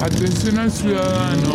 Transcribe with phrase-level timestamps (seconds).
[0.00, 1.54] Atención al ciudadano.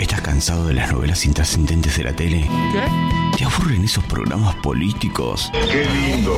[0.00, 2.48] ¿Estás cansado de las novelas intrascendentes de la tele?
[2.72, 3.36] ¿Qué?
[3.38, 5.50] ¿Te aburren esos programas políticos?
[5.52, 6.36] Qué lindo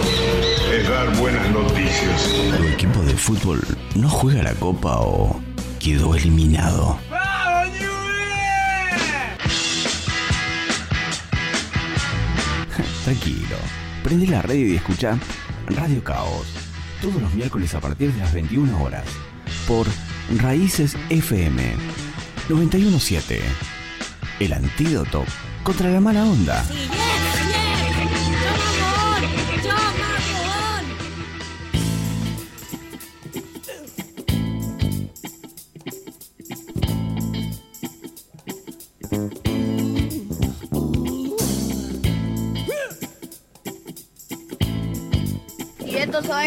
[0.72, 2.30] es dar buenas noticias.
[2.56, 3.60] ¿Tu equipo de fútbol
[3.94, 5.40] no juega la copa o
[5.78, 6.98] quedó eliminado?
[13.04, 13.56] Tranquilo,
[14.02, 15.18] prende la radio y escucha
[15.68, 16.63] Radio Caos.
[17.04, 19.04] Todos los miércoles a partir de las 21 horas.
[19.68, 19.86] Por
[20.38, 21.62] Raíces FM
[22.48, 23.42] 917.
[24.40, 25.22] El antídoto
[25.62, 26.64] contra la mala onda.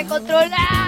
[0.08, 0.87] Controlar.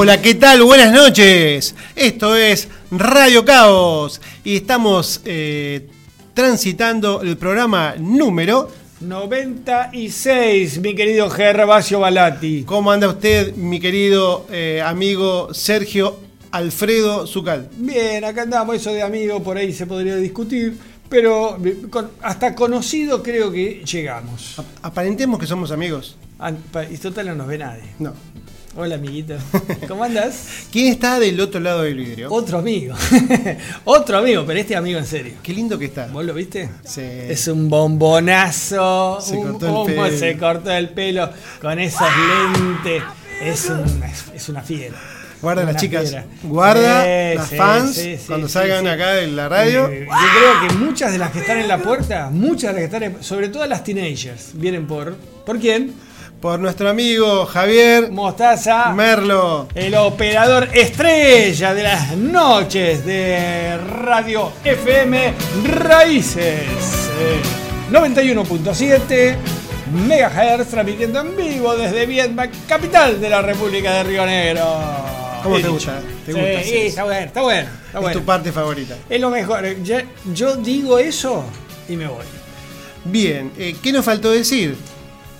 [0.00, 0.62] Hola, ¿qué tal?
[0.62, 1.74] Buenas noches.
[1.96, 5.88] Esto es Radio Caos y estamos eh,
[6.34, 8.70] transitando el programa número.
[9.00, 12.62] 96, mi querido Gervasio Balati.
[12.62, 16.16] ¿Cómo anda usted, mi querido eh, amigo Sergio
[16.52, 17.68] Alfredo Zucal?
[17.76, 20.76] Bien, acá andamos, eso de amigo por ahí se podría discutir,
[21.08, 24.62] pero eh, con- hasta conocido creo que llegamos.
[24.80, 26.16] Aparentemos que somos amigos.
[26.38, 26.52] Ah,
[26.90, 27.82] Y total no nos ve nadie.
[27.98, 28.12] No.
[28.76, 29.34] Hola, amiguito.
[29.88, 30.46] ¿Cómo andas?
[30.70, 32.30] ¿Quién está del otro lado del vidrio?
[32.30, 32.94] Otro amigo.
[33.84, 35.34] Otro amigo, pero este amigo en serio.
[35.42, 36.06] Qué lindo que está.
[36.08, 36.68] ¿Vos lo viste?
[36.84, 37.00] Sí.
[37.02, 39.18] Es un bombonazo.
[39.20, 40.18] Se un- cortó el pelo.
[40.18, 42.08] se cortó el pelo con esas
[42.54, 43.02] lentes.
[43.42, 44.02] Es, un-
[44.34, 44.96] es, una fiera.
[45.42, 46.10] Guarda las chicas.
[46.10, 46.26] fiera.
[46.44, 49.88] Guarda Sí, las sí, fans sí, cuando salgan acá en la radio.
[49.88, 52.96] Yo creo que muchas de las que están en la puerta, muchas de las que
[52.96, 55.16] están, en- sobre todo las teenagers, vienen por.
[55.44, 55.94] ¿Por quién?
[56.40, 58.92] Por nuestro amigo Javier Mostaza.
[58.94, 59.66] Merlo.
[59.74, 65.34] el operador estrella de las noches de Radio FM
[65.64, 66.62] Raíces.
[67.18, 67.40] eh,
[67.90, 69.34] 91.7
[69.92, 74.64] MHz transmitiendo en vivo desde Vietnam, capital de la República de Río Negro.
[75.42, 75.72] ¿Cómo te dicho.
[75.72, 76.00] gusta?
[76.24, 76.62] ¿Te Sí, gusta?
[76.62, 77.68] sí, está bueno, está bueno.
[77.86, 78.20] Está Es bueno.
[78.20, 78.94] tu parte favorita.
[79.10, 79.64] Es lo mejor.
[79.82, 79.96] Yo,
[80.32, 81.42] yo digo eso
[81.88, 82.24] y me voy.
[83.04, 84.76] Bien, eh, ¿qué nos faltó decir?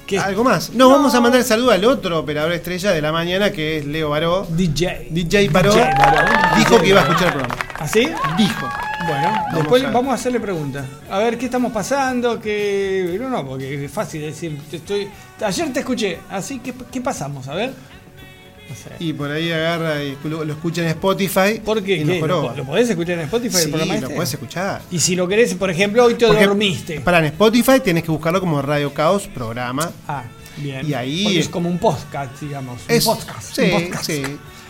[0.09, 0.19] ¿Qué?
[0.19, 0.71] ¿Algo más?
[0.73, 4.09] No, vamos a mandar saludo al otro operador estrella de la mañana que es Leo
[4.09, 4.47] Baró.
[4.49, 5.09] DJ.
[5.11, 6.23] DJ Baró DJ Baró.
[6.57, 7.57] dijo DJ que iba a escuchar el programa.
[7.79, 8.09] ¿Así?
[8.39, 8.69] Dijo.
[9.07, 10.87] Bueno, Vamos después a- vamos a hacerle preguntas.
[11.11, 15.09] A ver qué estamos pasando, que no, no, porque es fácil decir, te estoy
[15.43, 17.73] ayer te escuché, así que qué pasamos, a ver.
[18.69, 18.91] No sé.
[18.99, 21.61] Y por ahí agarra y lo lo escucha en Spotify.
[21.65, 22.05] ¿Por qué?
[22.05, 24.09] ¿Lo, lo podés escuchar en Spotify el Sí, lo este?
[24.15, 24.83] podés escuchar.
[24.91, 27.01] Y si lo querés, por ejemplo, hoy te Porque dormiste.
[27.01, 29.91] Para en Spotify tienes que buscarlo como Radio Caos Programa.
[30.07, 30.25] Ah,
[30.59, 30.89] Bien.
[30.89, 32.81] Y ahí- Porque es como un podcast, digamos.
[32.89, 33.55] Es- un podcast.
[33.55, 34.05] sí, un podcast.
[34.05, 34.23] sí.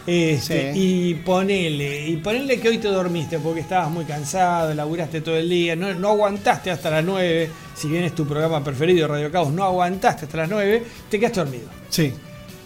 [0.07, 0.79] Este, Sí.
[0.81, 5.49] Y ponele, y ponele que hoy te dormiste porque estabas muy cansado, laburaste todo el
[5.51, 9.51] día, no, no aguantaste hasta las 9, si bien es tu programa preferido, Radio Caos,
[9.53, 11.69] no aguantaste hasta las 9, te quedaste dormido.
[11.91, 12.13] Sí.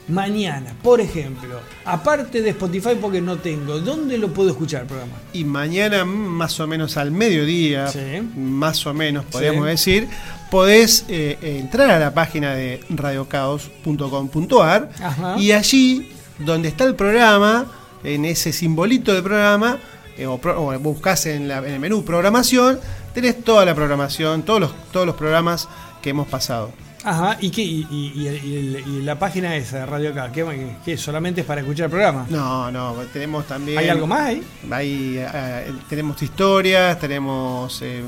[0.09, 5.13] Mañana, por ejemplo, aparte de Spotify porque no tengo, ¿dónde lo puedo escuchar el programa?
[5.33, 8.01] Y mañana, más o menos al mediodía, Sí.
[8.37, 9.71] más o menos podemos Sí.
[9.71, 10.09] decir,
[10.51, 14.91] podés eh, entrar a la página de radiocaos.com.ar
[15.39, 17.67] y allí, donde está el programa,
[18.05, 19.79] en ese simbolito de programa,
[20.19, 22.81] eh, o, pro- o buscas en, la- en el menú programación,
[23.15, 25.69] tenés toda la programación, todos los, todos los programas
[26.03, 26.73] que hemos pasado.
[27.05, 30.31] Ajá, ¿y, qué, y, y- y y la página esa de Radio Caos?
[30.33, 32.27] ¿Qué, qué, solamente es para escuchar el programa?
[32.31, 33.79] No, no, tenemos también...
[33.79, 34.43] ¿Hay algo más ahí?
[34.71, 38.03] Ahí eh, tenemos historias, tenemos eh,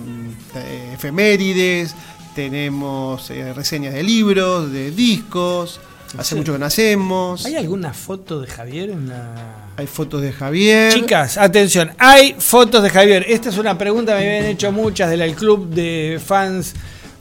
[0.56, 1.94] eh, efemérides,
[2.34, 5.80] tenemos eh, reseñas de libros, de discos.
[6.16, 6.34] Hace Sí.
[6.36, 7.44] mucho que no hacemos.
[7.44, 9.34] ¿Hay alguna foto de Javier en la...?
[9.76, 10.92] Hay fotos de Javier.
[10.92, 13.26] Chicas, atención, hay fotos de Javier.
[13.28, 16.74] Esta es una pregunta que me habían hecho muchas del club de fans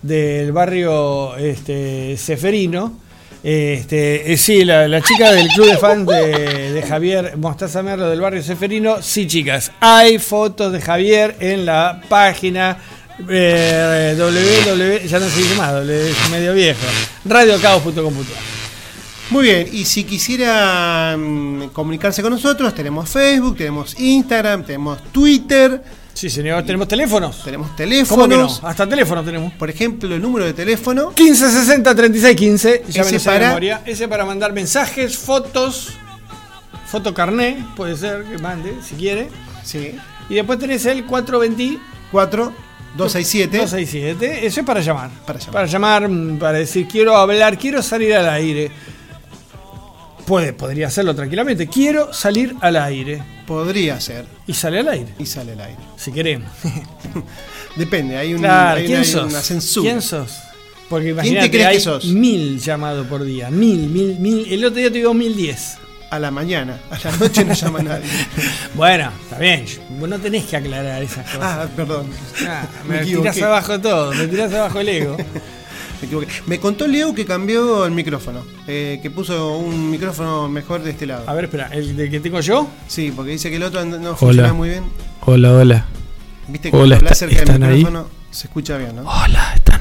[0.04, 3.00] del barrio este, Seferino.
[3.42, 8.22] Este, eh, sí, la, la chica del club de fans de, Javier Mostaza Merlo del
[8.22, 9.02] barrio Seferino.
[9.02, 12.78] Sí, chicas, hay fotos de Javier en la página
[13.30, 16.80] eh, www, ya no se dice más, w, medio viejo,
[17.26, 18.54] radiocaos.com.ar.
[19.30, 25.82] Muy bien, y si quisieran comunicarse con nosotros, tenemos Facebook, tenemos Instagram, tenemos Twitter,
[26.14, 27.44] Sí, señor, tenemos teléfonos.
[27.44, 28.48] tenemos ¿Cómo que no?
[28.48, 28.64] teléfonos.
[28.64, 29.54] Hasta teléfono tenemos.
[29.54, 33.82] Por ejemplo, el número de teléfono 1560 3615, ya Ese para- memoria.
[33.86, 35.90] Ese para mandar mensajes, fotos,
[36.86, 39.30] foto carné, puede ser que mande si quiere.
[39.64, 39.96] sí,
[40.30, 41.80] Y después tenés el 420
[42.12, 42.54] 4
[42.96, 45.10] 267 267, eso es para llamar.
[45.26, 45.54] Para llamar.
[45.54, 48.72] Para llamar, mm, para decir quiero hablar, quiero salir al aire.
[50.26, 51.68] Puede, podría hacerlo tranquilamente.
[51.68, 53.22] Quiero salir al aire.
[53.46, 55.78] Podría ser Y sale al aire, y sale al aire.
[55.98, 56.50] si queremos.
[57.76, 59.32] Depende, hay, un, Claro, hay ¿quién una, sos?
[59.32, 59.90] una censura.
[59.90, 60.32] ¿Quién sos?
[60.90, 62.06] Porque te imagínate crees hay que sos?
[62.06, 63.50] mil llamados por día.
[63.50, 64.46] Mil, mil, mil.
[64.52, 65.78] El otro día tuvimos mil diez.
[66.12, 68.06] A la mañana, a la noche no llama nadie.
[68.76, 69.66] Bueno, está bien.
[70.00, 71.42] Vos no tenés que aclarar esas cosas.
[71.42, 72.08] Ah, perdón.
[72.48, 75.18] Ah, me me tirás abajo todo, me tirás abajo el ego.
[76.04, 76.28] Me equivoqué.
[76.48, 81.06] Me contó Leo que cambió el micrófono, eh, que puso un micrófono mejor de este
[81.06, 81.24] lado.
[81.30, 82.68] A ver, espera, ¿el de que tengo yo?
[82.88, 84.84] Sí, porque dice que el otro no no funciona muy bien.
[85.22, 85.86] Hola, hola.
[86.50, 87.78] Viste que Hola, cuando hablas está- cerca del ¿están ahí?
[87.78, 89.04] micrófono se escucha bien, ¿no?
[89.04, 89.80] Hola, están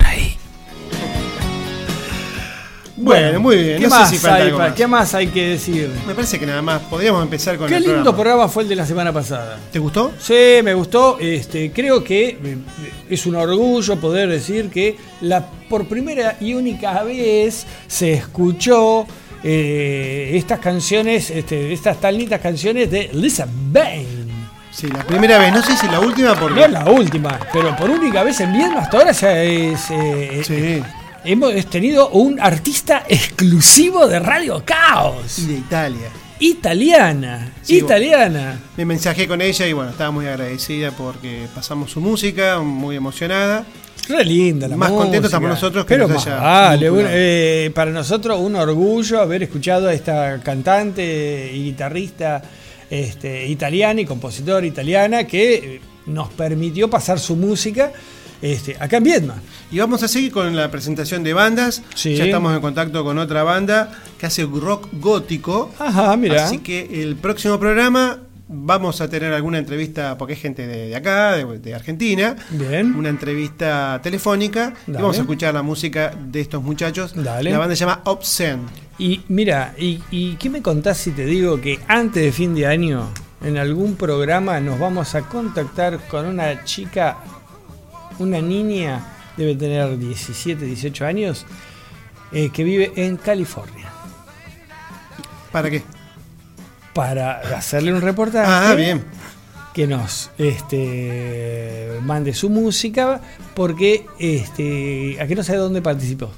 [3.03, 3.77] Bueno, muy bien.
[3.79, 4.75] ¿Qué, no más sé si falta hay, algo pa- más.
[4.75, 5.91] ¿Qué más hay que decir?
[6.07, 6.81] Me parece que nada más.
[6.83, 8.17] Podríamos empezar con Qué el lindo programa.
[8.17, 9.59] programa fue el de la semana pasada.
[9.73, 10.13] ¿Te gustó?
[10.19, 11.19] Sí, me gustó.
[11.19, 12.59] Este, creo que eh,
[13.11, 19.07] es un orgullo poder decir que la por primera y única vez se escuchó
[19.43, 24.23] eh, estas canciones, este, estas tan lindas canciones de Lisa Bain.
[24.71, 25.53] Sí, la primera vez.
[25.53, 26.61] No sé si la última porque...
[26.61, 30.43] No es la última, pero por única vez en Viedma hasta ahora ya es, eh,
[30.45, 30.83] Sí.
[31.25, 35.39] Hemos tenido un artista exclusivo de Radio Caos.
[35.39, 36.09] Y de Italia.
[36.41, 38.59] Italiana, Sí, italiana.
[38.77, 43.65] Me mensajé con ella y bueno, estaba muy agradecida porque pasamos su música, muy emocionada.
[44.09, 45.05] Re linda la Más música.
[45.05, 49.45] contentos estamos nosotros que Pero nos haya vale, un- eh, para nosotros un orgullo haber
[49.45, 52.43] escuchado a esta cantante y guitarrista
[52.91, 57.93] este, italiana y compositora italiana que eh, nos permitió pasar su música
[58.43, 59.39] este, acá en Vietnam.
[59.71, 61.83] Y vamos a seguir con la presentación de bandas.
[61.95, 62.17] Sí.
[62.17, 65.73] Ya estamos en contacto con otra banda que hace rock gótico.
[65.79, 66.45] Ajá, mira.
[66.45, 68.19] Así que el próximo programa
[68.55, 72.37] vamos a tener alguna entrevista, porque es gente de, de acá, de, de Argentina.
[72.51, 72.95] Bien.
[72.95, 74.75] Una entrevista telefónica.
[74.87, 77.15] Y vamos a escuchar la música de estos muchachos.
[77.15, 77.51] Dale.
[77.51, 78.65] La banda se llama Obscene.
[78.99, 82.67] Y mira, y, y qué me contás si te digo que antes de fin de
[82.67, 83.09] año,
[83.43, 87.17] en algún programa nos vamos a contactar con una chica,
[88.19, 89.05] una niña,
[89.37, 91.47] debe tener 17, 18 años,
[92.33, 93.91] eh, que vive en California,
[95.51, 95.83] ¿Para qué?
[96.95, 98.51] para hacerle un reportaje.
[98.51, 99.05] Ah, bien.
[99.75, 103.21] Que nos este, mande su música,
[103.55, 106.31] porque este, aquí no sabe dónde participó.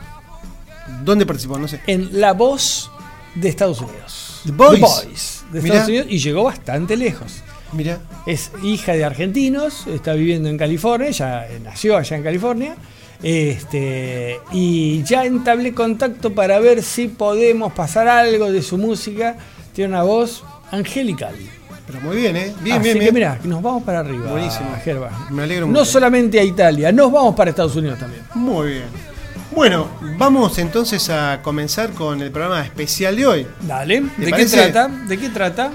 [1.04, 1.58] ¿Dónde participó?
[1.58, 1.80] No sé.
[1.86, 2.90] En La Voz
[3.34, 4.42] de Estados Unidos.
[4.46, 4.80] The Voice.
[4.80, 5.74] Voice de Mirá.
[5.74, 7.42] Estados Unidos y llegó bastante lejos.
[7.74, 7.98] Mira.
[8.26, 12.76] Es hija de argentinos, está viviendo en California, ya nació allá en California.
[13.22, 19.36] Este, y ya entablé contacto para ver si podemos pasar algo de su música.
[19.72, 21.34] Tiene una voz angelical.
[21.86, 22.54] Pero muy bien, ¿eh?
[22.62, 23.14] Bien, Así bien, que bien.
[23.14, 24.30] mira, nos vamos para arriba.
[24.30, 24.74] Buenísimo.
[24.82, 25.26] Gerba.
[25.30, 25.84] Me alegro No mucho.
[25.84, 28.22] solamente a Italia, nos vamos para Estados Unidos también.
[28.34, 28.84] Muy bien.
[29.54, 29.88] Bueno,
[30.18, 33.46] vamos entonces a comenzar con el programa especial de hoy.
[33.62, 34.88] Dale, ¿de qué trata?
[34.88, 35.70] ¿De qué trata?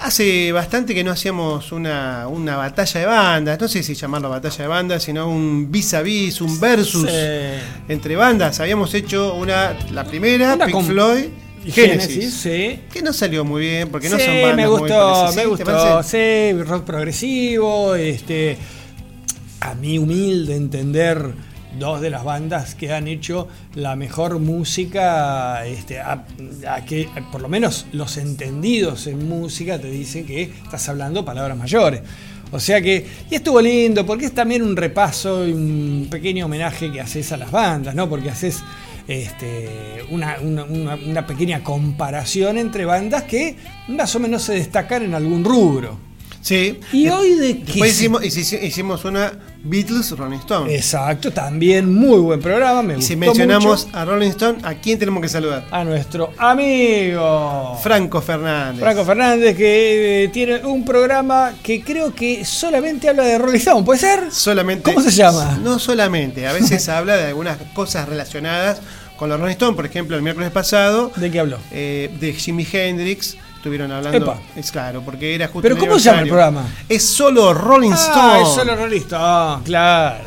[0.00, 4.56] Hace bastante que no hacíamos una, una batalla de bandas, no sé si llamarlo batalla
[4.58, 7.16] de bandas, sino un vis a vis, un versus Sí.
[7.88, 8.60] entre bandas.
[8.60, 11.24] Habíamos hecho una, la primera, Una Pink Floyd,
[11.64, 12.80] Y Genesis, sí.
[12.92, 15.34] que no salió muy bien porque no son bandas me muy gustó, parecidas.
[15.34, 15.48] me ¿Sí?
[15.48, 16.02] ¿Te gustó.
[16.04, 18.56] Sí, rock progresivo, este
[19.60, 21.32] a mi humilde entender
[21.78, 26.24] dos de las bandas que han hecho la mejor música, este, a,
[26.86, 32.02] que por lo menos los entendidos en música te dicen que estás hablando palabras mayores.
[32.50, 36.90] O sea que, y estuvo lindo, porque es también un repaso y un pequeño homenaje
[36.90, 38.08] que haces a las bandas, ¿no?
[38.08, 38.62] Porque haces
[39.06, 39.68] este,
[40.10, 43.56] una- una pequeña comparación entre bandas que
[43.88, 46.07] más o menos se destacan en algún rubro.
[46.40, 46.78] Sí.
[46.92, 49.32] ¿Y De- hoy de qué Después hicimos, hici- hicimos una
[49.64, 50.72] Beatles Rolling Stone.
[50.74, 53.98] Exacto, también muy buen programa, me y gustó si mencionamos mucho.
[53.98, 55.66] a Rolling Stone, ¿a quién tenemos que saludar?
[55.70, 58.80] a nuestro amigo Franco Fernández.
[58.80, 63.84] Franco Fernández, que eh, tiene un programa que creo que solamente habla de Rolling Stone,
[63.84, 64.30] ¿puede ser?
[64.32, 65.58] Solamente, ¿Cómo se llama?
[65.62, 68.80] No solamente, a veces habla de algunas cosas relacionadas
[69.16, 69.74] con los Rolling Stone.
[69.76, 71.58] Por ejemplo, el miércoles pasado, ¿De qué habló?
[71.72, 74.16] eh, de Jimi Hendrix, estuvieron hablando.
[74.18, 74.40] Epa.
[74.56, 75.60] Es claro, porque era justo.
[75.62, 76.64] ¿Pero el cómo se llama el programa?
[76.88, 78.16] Es solo Rolling Stone.
[78.16, 80.24] Ah, es solo Rolling Stone, claro.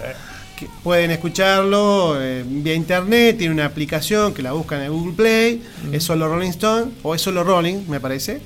[0.55, 5.61] que pueden escucharlo eh, vía internet, tiene una aplicación que la buscan en Google Play,
[5.89, 5.95] Mm.
[5.95, 8.39] es solo Rolling Stone, o es solo Rolling, me parece.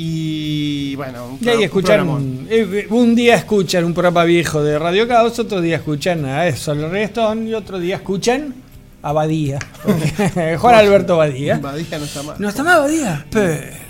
[0.00, 2.46] Y bueno, un, Y ahí un escuchan, programón.
[2.48, 6.72] eh, un día escuchan un programa viejo de Radio Caos, otro día escuchan a eso,
[6.72, 8.54] el Stone y otro día escuchan
[9.02, 9.58] a Badía.
[10.58, 11.58] Juan Alberto Badía.
[11.58, 12.36] Badía no está mal.
[12.38, 13.26] ¿No está más Badía?
[13.30, 13.87] Pero...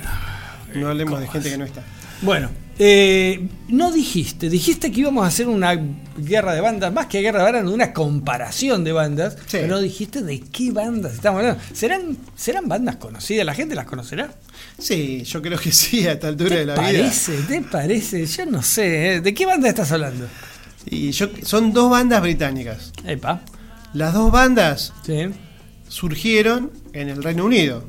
[0.74, 1.82] No hablemos de gente que no está.
[2.22, 5.78] Bueno, eh, no dijiste, dijiste que íbamos a hacer una
[6.16, 9.58] guerra de bandas, más que guerra de bandas, una comparación de bandas, Sí.
[9.60, 11.60] pero no dijiste de qué bandas estamos hablando.
[11.72, 13.46] ¿Serán, ¿Serán bandas conocidas?
[13.46, 14.32] ¿La gente las conocerá?
[14.78, 17.36] Sí, yo creo que sí, a esta altura ¿Te de la parece?
[17.42, 18.26] ¿Te parece?
[18.26, 19.14] Yo no sé.
[19.14, 19.20] ¿eh?
[19.20, 20.26] ¿De qué banda estás hablando?
[20.26, 20.28] vida.
[20.90, 22.92] Y yo, son dos bandas británicas.
[23.04, 23.42] Epa.
[23.94, 25.28] Las dos bandas Sí.
[25.88, 27.84] surgieron en el Reino Unido.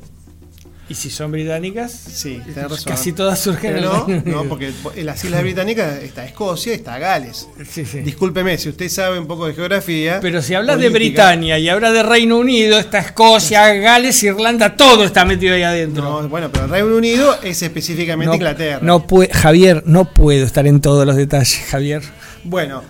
[0.90, 1.92] ¿Y si son británicas?
[1.92, 2.78] Sí, razón.
[2.84, 6.98] Casi todas surgen en Pero no, no, porque en las Islas Británicas está Escocia, está
[6.98, 7.46] Gales.
[7.70, 8.00] Sí, sí.
[8.00, 10.18] Discúlpeme, si usted sabe un poco de geografía.
[10.20, 15.04] Pero si hablas de Britania y hablas de Reino Unido, está Escocia, Gales, Irlanda, todo
[15.04, 16.02] está metido ahí adentro.
[16.02, 18.80] No, bueno, pero el Reino Unido es específicamente Inglaterra.
[18.82, 22.02] no Javier, no puedo estar en todos los detalles, Javier.
[22.42, 22.82] Bueno,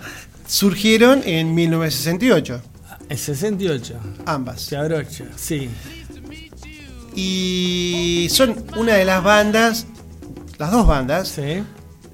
[0.47, 2.61] surgieron en 1968,
[3.09, 3.93] El 68.
[4.25, 4.61] ambas.
[4.61, 5.69] Se abrocha, sí.
[7.15, 9.85] Y son una de las bandas,
[10.57, 11.63] las dos bandas, Sí.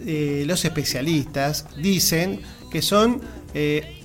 [0.05, 3.21] eh, los especialistas dicen que son
[3.53, 4.03] eh,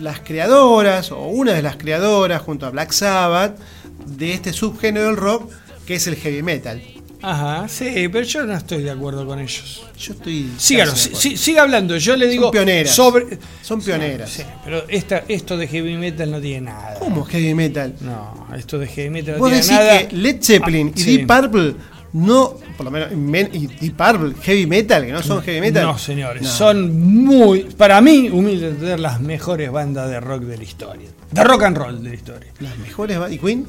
[0.00, 3.58] las creadoras, o una de las creadoras, junto a Black Sabbath,
[4.06, 5.50] de este subgénero del rock,
[5.86, 6.82] que es el heavy metal.
[7.20, 9.82] Ajá, sí, pero yo no estoy de acuerdo con ellos.
[9.98, 10.50] Yo estoy.
[10.56, 11.96] Sígalo, sí- siga hablando.
[11.96, 12.94] Yo le digo pioneras.
[12.94, 13.38] sobre.
[13.62, 14.30] Son pioneras.
[14.30, 16.94] Sí, pero esta, esto de heavy metal no tiene nada.
[16.98, 17.94] ¿Cómo heavy metal?
[18.00, 20.08] No, esto de heavy metal no Vos tiene decís nada.
[20.08, 21.04] que Led Zeppelin Ah, y.
[21.16, 21.74] Deep Purple
[22.12, 25.82] no, por lo menos, men- y Deep Purple, heavy metal, que no son heavy metal.
[25.84, 26.48] No, señores, No.
[26.48, 31.08] son muy, para mí, humilde entender, las mejores bandas de rock de la historia.
[31.30, 32.50] De rock and roll de la historia.
[32.60, 33.66] Las mejores ba- ¿Y Queen?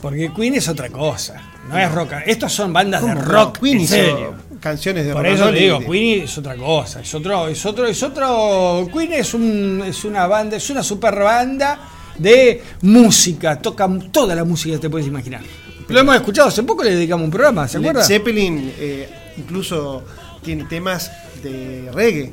[0.00, 2.12] Porque Queen es otra cosa, no es rock.
[2.26, 4.34] Estos son bandas de rock, Queen en serio.
[4.60, 7.66] canciones de Por rock and eso y digo, Queen es otra cosa, es otro, es
[7.66, 8.88] otro, es otro.
[8.92, 11.78] Queen es un, es una banda, es una super banda
[12.16, 15.42] de música, tocan toda la música que te puedes imaginar.
[15.88, 18.06] Lo hemos escuchado hace poco, le dedicamos un programa, ¿se Led acuerda?
[18.06, 20.04] Zeppelin eh, incluso
[20.42, 21.10] tiene temas
[21.42, 22.32] de reggae.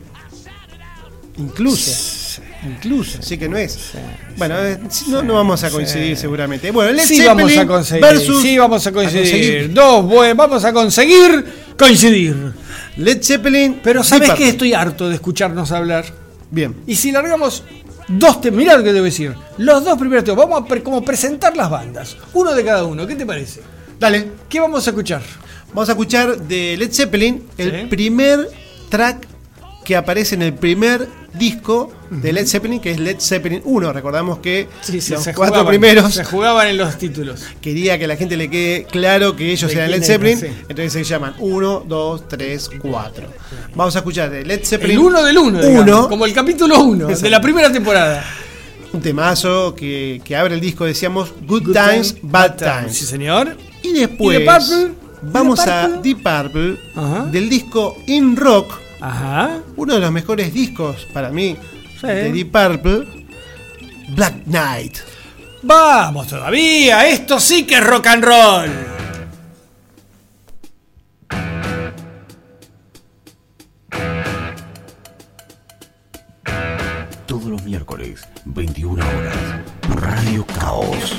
[1.37, 1.91] Incluso.
[2.65, 3.91] Incluso, así que no es.
[4.37, 6.71] bueno, eh, no, no vamos a coincidir seguramente.
[6.71, 9.29] Bueno, Led sí Zeppelin vamos a conseguir, versus sí vamos a coincidir.
[9.31, 11.45] conseguir Dos, buen- vamos a conseguir
[11.77, 12.35] coincidir.
[12.97, 13.79] Led Zeppelin.
[13.83, 14.49] Pero ¿sabes qué?
[14.49, 16.05] Estoy harto de escucharnos hablar.
[16.49, 16.75] Bien.
[16.87, 17.63] Y si largamos
[18.07, 19.35] dos temas, mirá lo que a decir.
[19.57, 22.17] Los dos primeros temas, vamos a pre- como presentar las bandas.
[22.33, 23.61] Uno de cada uno, ¿qué te parece?
[23.99, 24.31] Dale.
[24.49, 25.21] ¿Qué vamos a escuchar?
[25.69, 28.49] Vamos a escuchar de Led Zeppelin el primer
[28.89, 29.27] track
[29.85, 33.93] que aparece en el primer disco de Led Zeppelin, que es Led Zeppelin 1.
[33.93, 37.43] Recordamos que Sí, sí, los se cuatro jugaban, primeros Se jugaban en los títulos.
[37.61, 40.05] quería que la gente le quede claro que ellos ¿De eran Led era?
[40.07, 40.47] Zeppelin, Sí.
[40.69, 43.27] entonces se llaman 1, 2, 3, 4.
[43.75, 46.09] Vamos a escuchar de Led Zeppelin El uno del uno, digamos, Uno.
[46.09, 48.23] como el capítulo uno de la primera temporada.
[48.93, 52.97] un temazo que, que abre el disco, decíamos Good, Times, Bad Times.
[52.97, 53.55] Sí, señor.
[53.83, 54.91] Y después ¿Y de Purple?
[55.21, 55.87] vamos ¿Y de a?
[55.89, 57.25] Deep Purple Ajá.
[57.25, 59.59] del disco In Rock, Ajá.
[59.75, 61.55] Uno de los mejores discos para mí
[61.99, 62.07] sí.
[62.07, 63.25] de Deep Purple,
[64.09, 64.97] Black Knight.
[65.63, 68.71] Vamos todavía, esto sí que es rock and roll.
[77.25, 79.35] Todos los miércoles, 21 horas,
[79.89, 81.17] Radio Caos.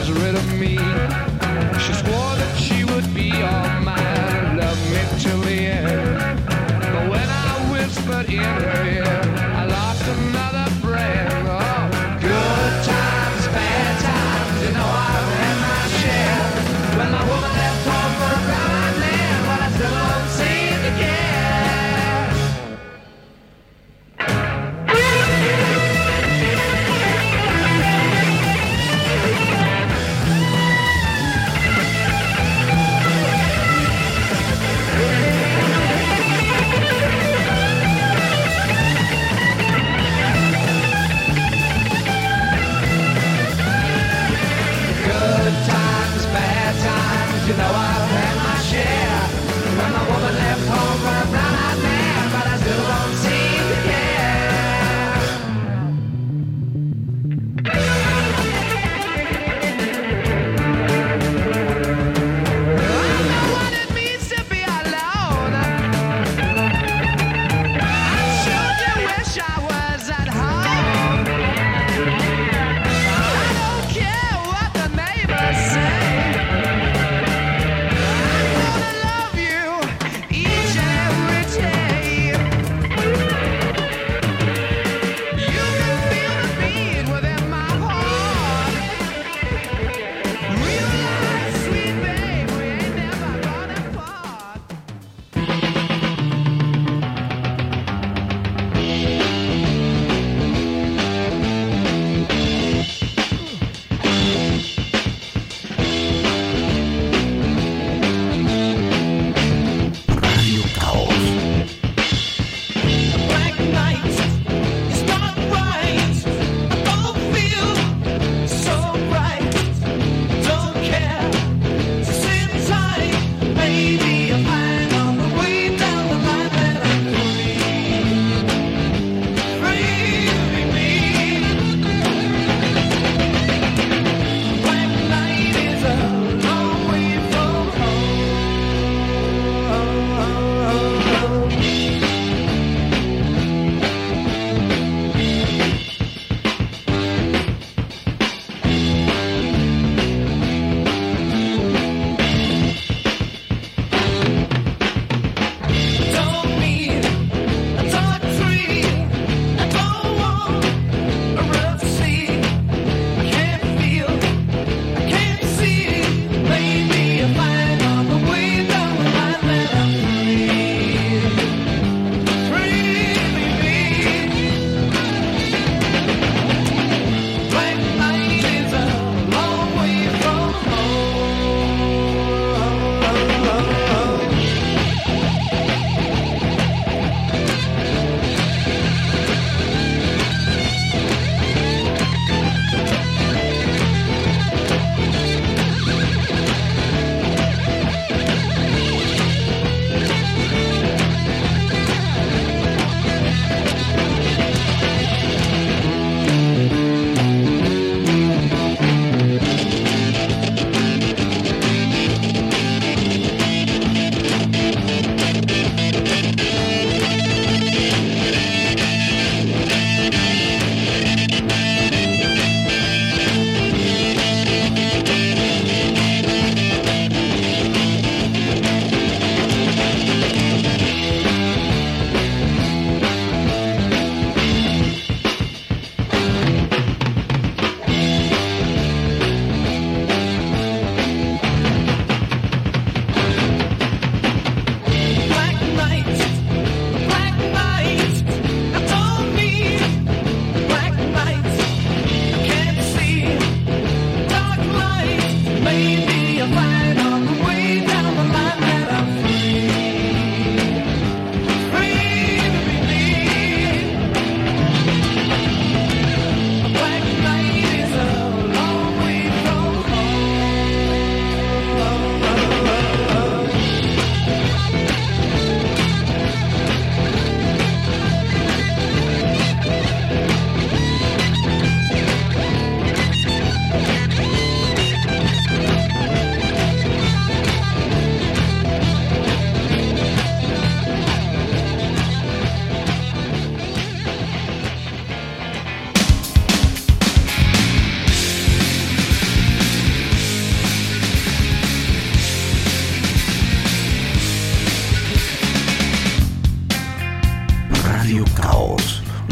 [0.00, 1.27] is rid of me.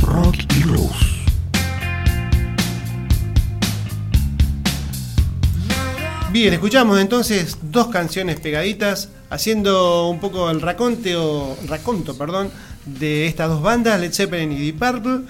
[0.03, 0.93] Rock y Blues.
[6.31, 12.51] Bien, escuchamos entonces dos canciones pegaditas, haciendo un poco el raconte o raconto, perdón,
[12.85, 15.21] de estas dos bandas, Led Zeppelin y Deep Purple.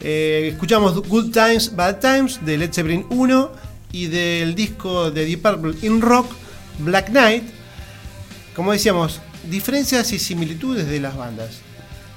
[0.00, 3.52] Eh, escuchamos Good Times, Bad Times de Led Zeppelin 1
[3.92, 6.30] y del disco de Deep Purple In Rock,
[6.80, 7.44] Black Knight.
[8.54, 11.62] Como decíamos, diferencias y similitudes de las bandas.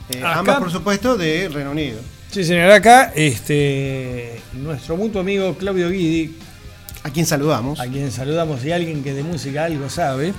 [0.10, 2.00] Eh, ambas, por supuesto, de Reino Unido.
[2.32, 6.36] Sí, señor, acá este, nuestro mutuo amigo Claudio Guidi,
[7.04, 7.80] A quien saludamos.
[7.80, 10.34] a quien saludamos y alguien que de música algo sabe,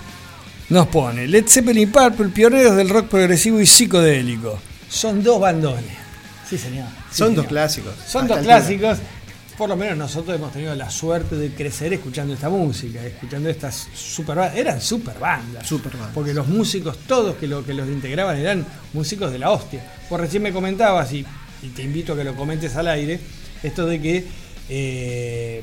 [0.68, 4.58] nos pone Led Zeppelin y Purple, pioneros del rock progresivo y psicodélico.
[4.88, 6.02] Son dos bandones.
[6.48, 6.86] Sí, señor.
[7.10, 7.92] Sí, Son dos clásicos.
[8.06, 8.58] Son dos altura.
[9.56, 13.88] Por lo menos nosotros hemos tenido la suerte de crecer escuchando esta música, escuchando estas
[13.94, 14.56] super bandas.
[14.56, 15.66] Eran super bandas.
[15.66, 16.10] Super bandas.
[16.14, 19.84] Porque los músicos, todos que, lo, que los integraban, eran músicos de la hostia.
[20.08, 21.24] Por recién me comentabas, y,
[21.62, 23.20] y te invito a que lo comentes al aire,
[23.62, 24.24] esto de que
[24.68, 25.62] eh,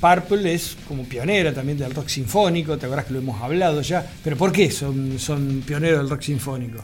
[0.00, 4.10] Purple es como pionera también del rock sinfónico, te acuerdas que lo hemos hablado ya,
[4.24, 6.82] pero ¿por qué son, son pioneros del rock sinfónico?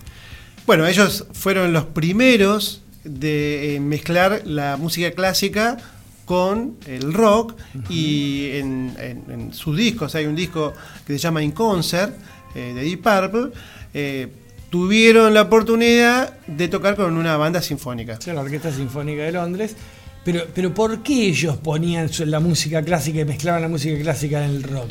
[0.67, 5.79] Bueno, ellos fueron los primeros de eh, mezclar la música clásica
[6.29, 7.55] con el rock
[7.89, 10.75] y en, en- en sus discos, hay un disco
[11.07, 12.15] que se llama In Concert
[12.55, 13.51] eh, de Deep Purple,
[13.95, 14.29] eh,
[14.69, 18.19] tuvieron la oportunidad de tocar con una banda sinfónica.
[18.21, 19.75] Sí, la Orquesta Sinfónica de Londres.
[20.25, 24.51] Pero, pero ¿por qué ellos ponían la música clásica y mezclaban la música clásica en
[24.51, 24.91] el rock?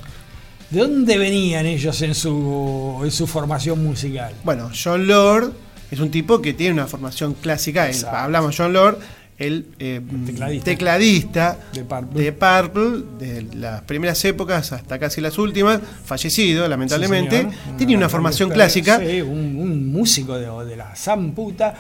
[0.72, 4.34] ¿De dónde venían ellos en su, en su formación musical?
[4.44, 5.54] Bueno, John Lord
[5.92, 7.88] es un tipo que tiene una formación clásica.
[7.88, 8.98] él- hablamos John Lord,
[9.38, 10.66] el eh, Tecladista.
[10.66, 12.24] tecladista De Purple.
[12.24, 17.42] de Purple, de las primeras épocas hasta casi las últimas, fallecido lamentablemente.
[17.44, 17.50] Sí.
[17.78, 19.00] Tiene una formación clásica.
[19.00, 21.76] Sí, un, un músico de, de la Samputa,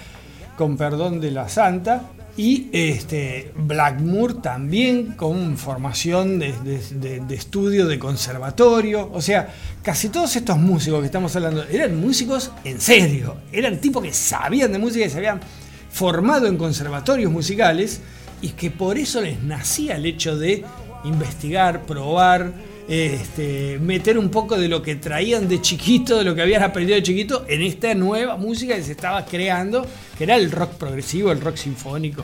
[0.55, 2.03] con perdón de la Santa.
[2.39, 9.09] Y este Blackmoor también con formación de, de- estudio de conservatorio.
[9.11, 13.37] O sea, casi todos estos músicos que estamos hablando eran músicos en serio.
[13.51, 15.39] Eran tipos que sabían de música y se habían
[15.97, 18.01] formado en conservatorios musicales
[18.39, 20.63] y que por eso les nacía el hecho de
[21.03, 22.53] investigar, probar,
[22.87, 26.97] este, meter un poco de lo que traían de chiquito, de lo que habían aprendido
[26.97, 31.31] de chiquito, en esta nueva música que se estaba creando, que era el rock progresivo,
[31.31, 32.23] el rock sinfónico.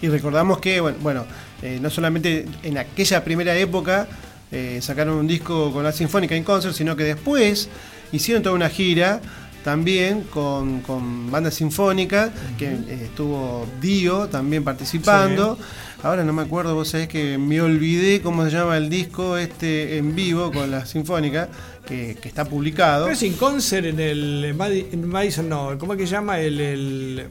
[0.00, 1.26] Y recordamos que, bueno,
[1.60, 4.08] eh, no solamente en aquella primera época
[4.50, 7.68] eh, sacaron un disco con la Sinfónica en concert, sino que después
[8.12, 9.20] hicieron toda una gira
[9.64, 15.58] también con, con banda sinfónica, que eh, estuvo Dio también participando.
[16.02, 19.98] Ahora no me acuerdo, vos sabés que me olvidé cómo se llama el disco este
[19.98, 21.48] en vivo con la Sinfónica,
[21.86, 23.04] que, que está publicado.
[23.04, 26.40] Pero sin concert en el en Madison, no, ¿cómo es que llama?
[26.40, 27.26] El, el,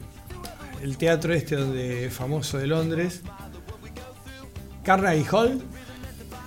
[0.82, 3.20] el teatro este donde famoso de Londres.
[4.82, 5.62] Carnegie Hall.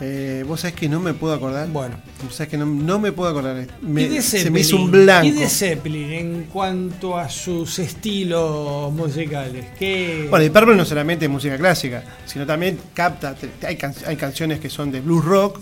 [0.02, 1.70] Eh, vos sabés que no me puedo acordar.
[1.70, 1.96] Bueno.
[2.24, 3.66] Vos sabés que no, no me puedo acordar.
[3.82, 5.26] Me- y de se me hizo un blanco.
[5.28, 9.66] Y de Zeppelin en cuanto a sus estilos musicales.
[9.80, 10.28] ¿qué?
[10.30, 14.60] Bueno, y Purple no solamente es música clásica, sino también capta, hay, can- hay canciones
[14.60, 15.60] que son de blues rock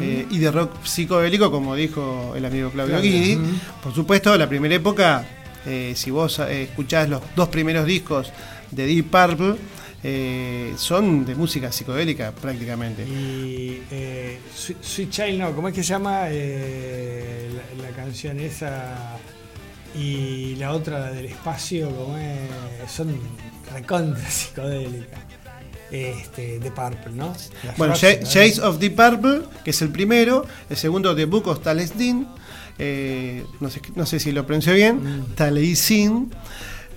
[0.00, 3.38] eh, y de rock psicodélico, como dijo el amigo Claudio Claro, Guidi.
[3.82, 5.24] Por supuesto, la primera época,
[5.64, 8.30] eh, si vos escuchás los dos primeros discos
[8.70, 9.54] de Deep Purple,
[10.02, 13.02] eh, son de música psicodélica prácticamente.
[13.04, 14.38] Y eh,
[14.82, 19.16] Sweet, Child, no, ¿cómo es que se llama eh, la, la canción esa?
[19.98, 22.38] Y la otra, la del espacio, como es,
[22.90, 23.14] son
[23.72, 25.18] recontra psicodélicas.
[25.90, 27.32] Este, de Purple, ¿no?
[27.76, 28.26] Bueno, Roxy, Sh- ¿no?
[28.28, 32.28] Shades of Deep Purple, que es el primero, el segundo The Book of Taliesin,
[32.78, 35.34] eh, no, sé, no sé si lo pronuncié bien, Mm.
[35.34, 36.30] Taliesin,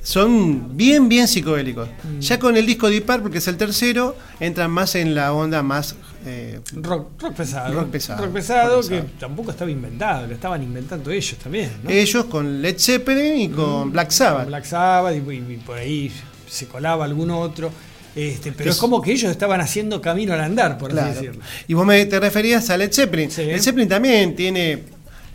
[0.03, 1.87] son bien, bien psicodélicos.
[2.03, 2.19] Mm.
[2.19, 5.63] Ya con el disco Deep Purple, que es el tercero, entran más en la onda
[5.63, 5.95] más...
[6.25, 7.73] eh, Rock, rock pesado.
[7.73, 11.89] Rock pesado, Rock pesado, rock que también estaba inventado, lo estaban inventando ellos también, ¿no?
[11.89, 14.41] Ellos con Led Zeppelin y con Black Sabbath.
[14.43, 16.11] Con Black Sabbath y, y- y por ahí
[16.49, 17.71] se colaba algún otro.
[18.15, 21.11] Este, pero Es- es como que ellos estaban haciendo camino al andar, por Claro.
[21.11, 21.43] así decirlo.
[21.67, 23.31] Y vos me te referías a Led Zeppelin.
[23.31, 23.43] Sí.
[23.45, 24.83] Led Zeppelin también tiene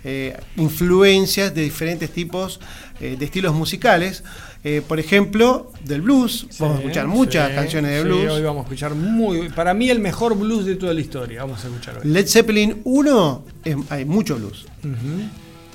[0.05, 2.61] eh, influencias de diferentes tipos
[3.01, 4.23] eh, de estilos musicales.
[4.65, 6.47] Eh, por ejemplo, del blues.
[6.59, 8.33] vamos a escuchar muchas Sí, canciones de sí, blues.
[8.33, 9.49] hoy vamos a escuchar muy.
[9.51, 11.43] Para mí, el mejor blues de toda la historia.
[11.43, 12.11] Vamos a escuchar hoy.
[12.11, 14.67] Led Zeppelin 1 es- hay mucho blues.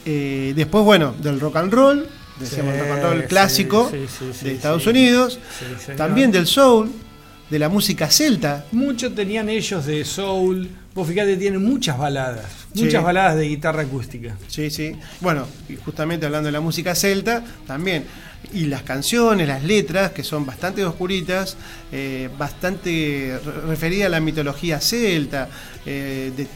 [0.05, 2.05] Eh, después, bueno, del rock and roll,
[2.39, 3.89] decíamos rock and roll clásico
[4.43, 4.85] de Estados.
[4.85, 5.39] Unidos.
[5.95, 6.91] También del soul,
[7.49, 8.65] de la música celta.
[8.73, 10.67] Mucho tenían ellos de soul.
[10.95, 12.45] Vos fíjate, tienen muchas baladas.
[12.75, 14.35] Muchas baladas de guitarra acústica.
[14.47, 14.95] Sí, sí.
[15.21, 18.05] Bueno, y justamente hablando de la música celta, también.
[18.53, 21.55] Y las canciones, las letras, que son bastante oscuritas,
[21.91, 25.47] eh, bastante re- referidas a la mitología celta,
[25.85, 26.47] eh, de,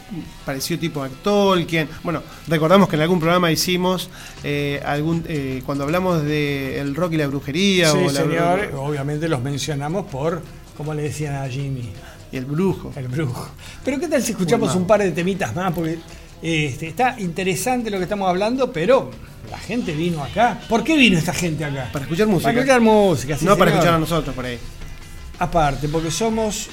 [0.46, 1.88] parecido tipo a Tolkien.
[2.04, 4.10] Bueno, recordamos que en algún programa hicimos,
[4.44, 8.72] eh, algún eh, cuando hablamos de el rock y la brujería, Sí, o la, señor.
[8.76, 10.44] Obviamente los mencionamos por,
[10.76, 11.90] como le decían a Jimmy,
[12.32, 12.92] y el brujo.
[12.96, 13.50] el brujo.
[13.84, 15.74] Pero ¿qué tal si escuchamos un par de temitas más?
[15.74, 16.00] Porque
[16.42, 19.10] este, está interesante lo que estamos hablando, pero
[19.50, 20.60] la gente vino acá.
[20.68, 21.90] ¿Por qué vino esta gente acá?
[21.92, 22.50] Para escuchar música.
[22.50, 24.60] Para escuchar música, sí, no para escuchar a nosotros por ahí.
[25.40, 26.68] Aparte, porque somos.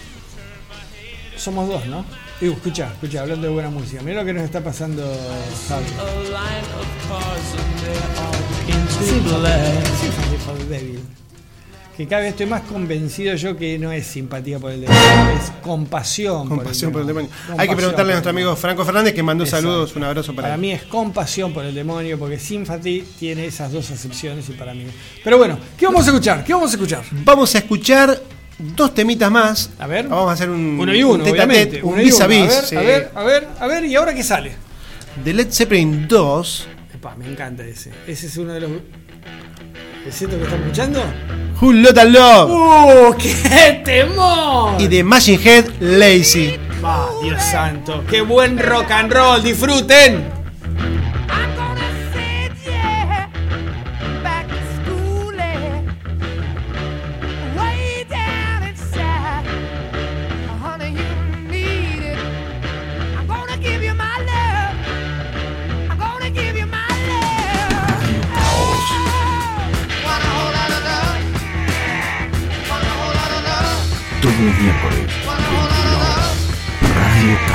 [1.37, 2.05] Somos dos, ¿no?
[2.41, 4.03] Digo, escucha, escucha, hablando de buena música.
[4.03, 5.03] Mira lo que nos está pasando,
[5.69, 5.87] Javi.
[10.59, 11.24] The Devil.
[11.97, 15.01] Que cada vez estoy más convencido yo que no es simpatía por el demonio,
[15.41, 17.31] es compasión, Compasión por el demonio.
[17.57, 19.69] Hay que preguntarle a nuestro amigo Franco Fernández que mandó Exacto.
[19.69, 20.61] saludos, un abrazo para, Para él.
[20.61, 24.87] mí es compasión por el demonio, porque sympathy tiene esas dos acepciones y para mí.
[25.23, 26.43] Pero bueno, ¿qué vamos a escuchar?
[26.45, 27.03] ¿Qué vamos a escuchar?
[27.13, 28.21] Vamos a escuchar
[28.59, 29.71] dos temitas más.
[29.79, 30.09] A ver.
[30.09, 31.81] Vamos a hacer un, Uno y uno, un obviamente.
[31.81, 32.43] uno un vis a vis.
[32.43, 32.77] A ver, sí.
[32.77, 34.53] a ver, a ver, a ver, ¿y ahora qué sale?
[35.25, 37.93] De Led Zeppelin 2, Epa, me encanta ese.
[38.09, 38.71] Ese es uno de los.
[40.07, 41.03] ¿Es esto que están escuchando?
[41.61, 43.17] Who Lotta Love ¡Uh!
[43.17, 44.81] ¡Qué temor!
[44.81, 46.59] y de Machine Head Lazy.
[46.85, 48.05] Va, Dios santo.
[48.11, 49.43] ¡Qué buen rock and roll!
[49.43, 50.44] ¡Disfruten!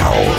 [0.01, 0.38] Radio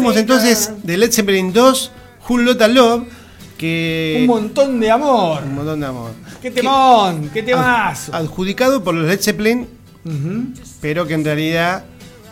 [0.00, 1.92] escuchamos entonces de Led Zeppelin 2,
[2.28, 3.04] Who Lotta Love,
[3.58, 4.18] que...
[4.20, 5.42] Un montón de amor.
[5.42, 6.12] un montón de amor.
[6.40, 7.30] ¡Qué temón!
[7.32, 8.14] ¡Qué temazo!
[8.14, 9.68] Adjudicado por los Led Zeppelin,
[10.80, 11.84] pero que en realidad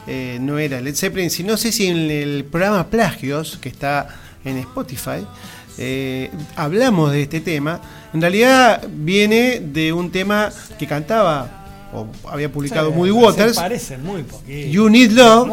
[0.07, 4.09] eh, no era Led Zeppelin, sino no sé si en el programa Plagios, que está
[4.45, 5.27] en Spotify,
[5.77, 7.81] eh, hablamos de este tema.
[8.15, 11.58] En realidad viene de un tema que cantaba
[11.93, 13.57] o había publicado Sí, Moody se Waters.
[13.57, 14.69] parecen muy poquito.
[14.69, 15.49] You Need Love,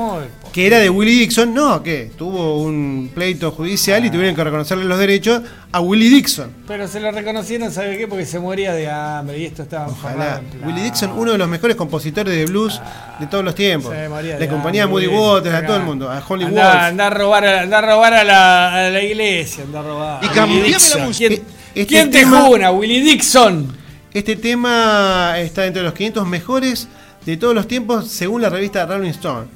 [0.51, 4.83] que era de Willie Dixon, no, que tuvo un pleito judicial y tuvieron que reconocerle
[4.85, 6.49] los derechos a Willie Dixon.
[6.67, 8.07] Pero se lo reconocieron, ¿sabe qué?
[8.07, 10.41] Porque se moría de hambre y esto estaba Ojalá.
[10.65, 12.81] Willie Dixon, uno de los mejores compositores de blues
[13.19, 13.93] de todos los tiempos.
[13.93, 15.07] Se moría de Le acompañaba a Moody.
[15.07, 16.83] Waters, a todo el mundo, a Holly Andá- Wolf.
[16.83, 20.23] andá a robar, a, andá a, robar a, la, a la iglesia, andá a robar.
[20.23, 21.29] Y cambiame la música.
[21.29, 21.43] ¿Quién,
[21.75, 22.71] Este quién te tema- juna?
[22.71, 23.84] Willie Dixon.
[24.15, 26.87] Este tema está entre los 500 mejores
[27.25, 29.47] de todos los tiempos según la revista Rolling Stone.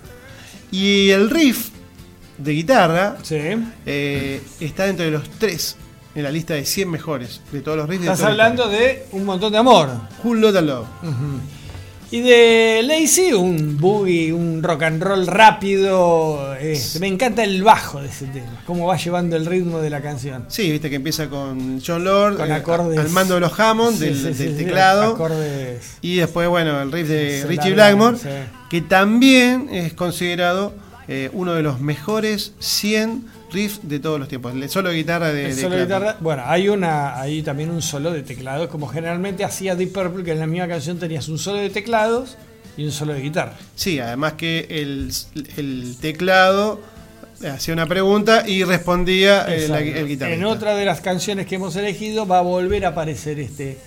[0.70, 1.70] Y el riff
[2.38, 3.38] de guitarra Sí.
[3.86, 5.78] eh, está dentro de los 3
[6.16, 9.24] en la lista de 100 mejores de todos los riffs de Estás hablando de un
[9.24, 9.90] montón de amor.
[10.26, 10.88] Who Lotta Love.
[12.12, 16.56] Y de Lazy, un boogie, un rock and roll rápido.
[16.56, 20.02] este, me encanta el bajo de ese tema, cómo va llevando el ritmo de la
[20.02, 20.46] canción.
[20.48, 22.98] Sí, viste que empieza con John Lord Con eh, acordes.
[22.98, 25.14] al mando de los Hammond, Sí, del, sí, sí, teclado.
[25.14, 25.98] acordes.
[26.02, 28.18] Y después, bueno, el riff de Richie Blackmore,
[28.72, 30.74] que también es considerado
[31.08, 34.54] eh, uno de los mejores 100 riffs de todos los tiempos.
[34.54, 36.18] El solo de guitarra de, El solo de guitarra.
[36.20, 40.32] Bueno, hay una, hay también un solo de teclados, como generalmente hacía Deep Purple, que
[40.32, 42.38] en la misma canción tenías un solo de teclados
[42.78, 43.54] y un solo de guitarra.
[43.76, 45.12] Sí, además que el,
[45.58, 46.80] el teclado
[47.50, 49.84] hacía una pregunta y respondía eh, Exacto.
[49.84, 50.30] el guitarrista.
[50.32, 53.78] En otra de las canciones que hemos elegido va a volver a aparecer este,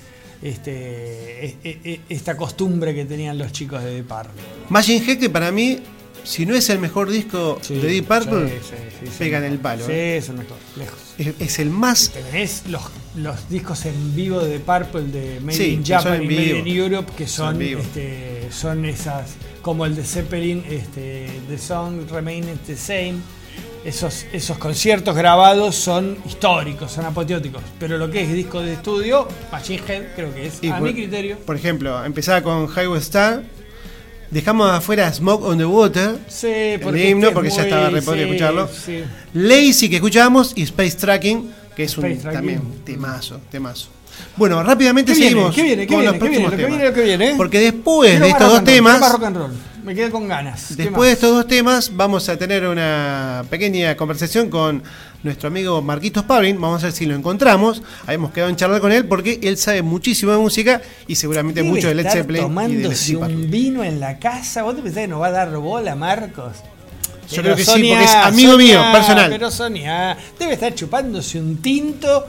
[0.43, 4.43] este, e- e- e- esta costumbre que tenían los chicos de Deep Purple.
[4.69, 5.81] Machine Head, que para mí,
[6.25, 9.13] si no es el mejor disco Sí, de Deep Purple, sí, sí, sí, sí.
[9.19, 9.85] pega en el palo.
[9.87, 10.17] Sí, eh.
[10.19, 10.99] es el mejor, lejos.
[11.19, 12.83] Es, es el más Tenés los,
[13.17, 17.27] los discos en vivo de Purple de Made in Japan y Made in Europe que
[17.27, 23.15] Son este, son esas como el de Zeppelin, este, The Song Remains the Same.
[23.85, 27.63] Esos, esos conciertos grabados son históricos, son apoteóticos.
[27.81, 30.87] Pero lo que es disco de estudio, Machine Head creo que es, Y a por-
[30.87, 33.43] mi criterio, Por ejemplo, empezaba con Highway Star.
[34.33, 36.19] Dejamos afuera Smoke on the Water.
[36.27, 38.69] sí, el porque himno, este es porque ya estaba re sí, escucharlo.
[38.69, 39.05] sí.
[39.35, 42.39] Lazy que escuchábamos y Space Tracking, que es un Space Tracking.
[42.39, 43.89] también temazo, temazo.
[44.37, 45.31] Bueno, rápidamente ¿Qué viene?
[45.31, 45.87] seguimos ¿Qué viene?
[45.87, 46.13] ¿Qué con viene?
[46.13, 46.45] los ¿Qué viene?
[46.45, 47.35] Lo que viene, lo que viene, ¿eh?
[47.37, 49.53] Porque después Quiero de estos dos roll, temas, más rock and roll.
[49.85, 50.69] Me quedé con ganas.
[50.69, 54.83] ¿Qué después de estos dos temas, vamos a tener una pequeña conversación con
[55.25, 56.61] nuestro amigo Marquitos Pavlin.
[56.61, 57.83] Vamos a ver si lo encontramos.
[58.07, 61.89] Habíamos quedado en charlar con él porque él sabe muchísimo de música y seguramente mucho
[61.89, 62.43] de Led Zeppelin.
[62.43, 64.63] y de tomándose un vino en la casa.
[64.63, 66.59] ¿Vos te pensás que nos va a dar bola, Marcos?
[67.31, 69.31] Yo Pero creo que sí, porque es amigo mío, personal.
[69.31, 72.27] Pero Sonia debe estar chupándose un tinto,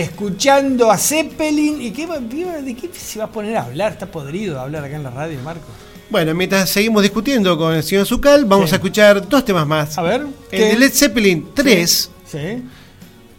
[0.00, 1.80] escuchando a Zeppelin.
[1.82, 3.92] ¿Y qué, de qué se va a poner a hablar?
[3.92, 5.68] Está podrido hablar acá en la radio, Marcos.
[6.08, 8.74] Bueno, mientras seguimos discutiendo con el señor Zucal, vamos Sí.
[8.74, 9.96] a escuchar dos temas más.
[9.98, 10.22] A ver.
[10.50, 10.64] El ¿qué?
[10.68, 12.38] de Led Zeppelin 3 Sí.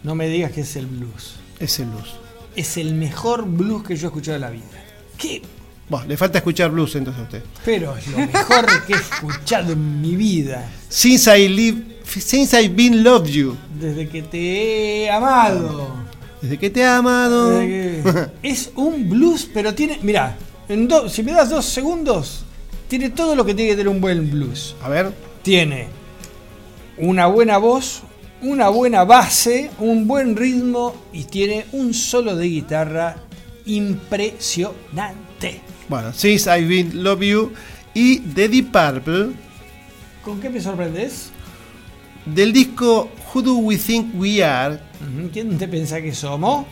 [0.04, 1.34] No me digas que es el blues.
[1.58, 2.14] es el blues.
[2.54, 4.64] Es el mejor blues que yo he escuchado en la vida.
[5.18, 5.42] ¿Qué?
[5.88, 7.42] Bueno, le falta escuchar blues entonces a usted.
[7.64, 10.68] Pero es lo mejor que he escuchado en mi vida.
[10.88, 13.56] Since I live, since I've been loved you.
[13.80, 16.03] Desde que te he amado.
[16.44, 17.58] Desde que te he amado.
[18.42, 19.98] Es un blues, pero tiene.
[20.02, 20.36] Mirá,
[20.68, 22.44] en do- si me das dos segundos,
[22.86, 24.76] tiene todo lo que tiene que tener un buen blues.
[24.82, 25.10] A ver.
[25.42, 25.86] Tiene
[26.98, 28.02] una buena voz,
[28.42, 33.16] una buena base, un buen ritmo y tiene un solo de guitarra
[33.64, 35.60] impresionante.
[35.88, 37.52] Bueno, Since I've been loved you.
[37.94, 39.30] Y de Deep Purple.
[40.24, 41.30] ¿Con qué me sorprendes?
[42.26, 44.78] Del disco Who Do We Think We Are.
[45.32, 46.66] ¿Quién te piensa que somos?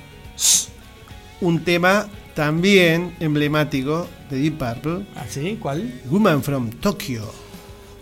[1.40, 5.06] Un tema también emblemático de Deep Purple.
[5.16, 5.58] ¿Así?
[5.60, 6.00] ¿Cuál?
[6.10, 7.32] Woman from Tokyo.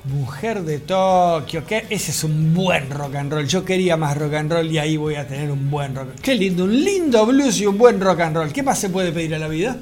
[0.04, 3.46] Mujer de Tokio, que ese es un buen rock and roll.
[3.46, 6.14] Yo quería más rock and roll y ahí voy a tener un buen rock.
[6.22, 8.52] Qué lindo, un lindo blues y un buen rock and roll.
[8.52, 9.78] ¿Qué más se puede pedir a la vida?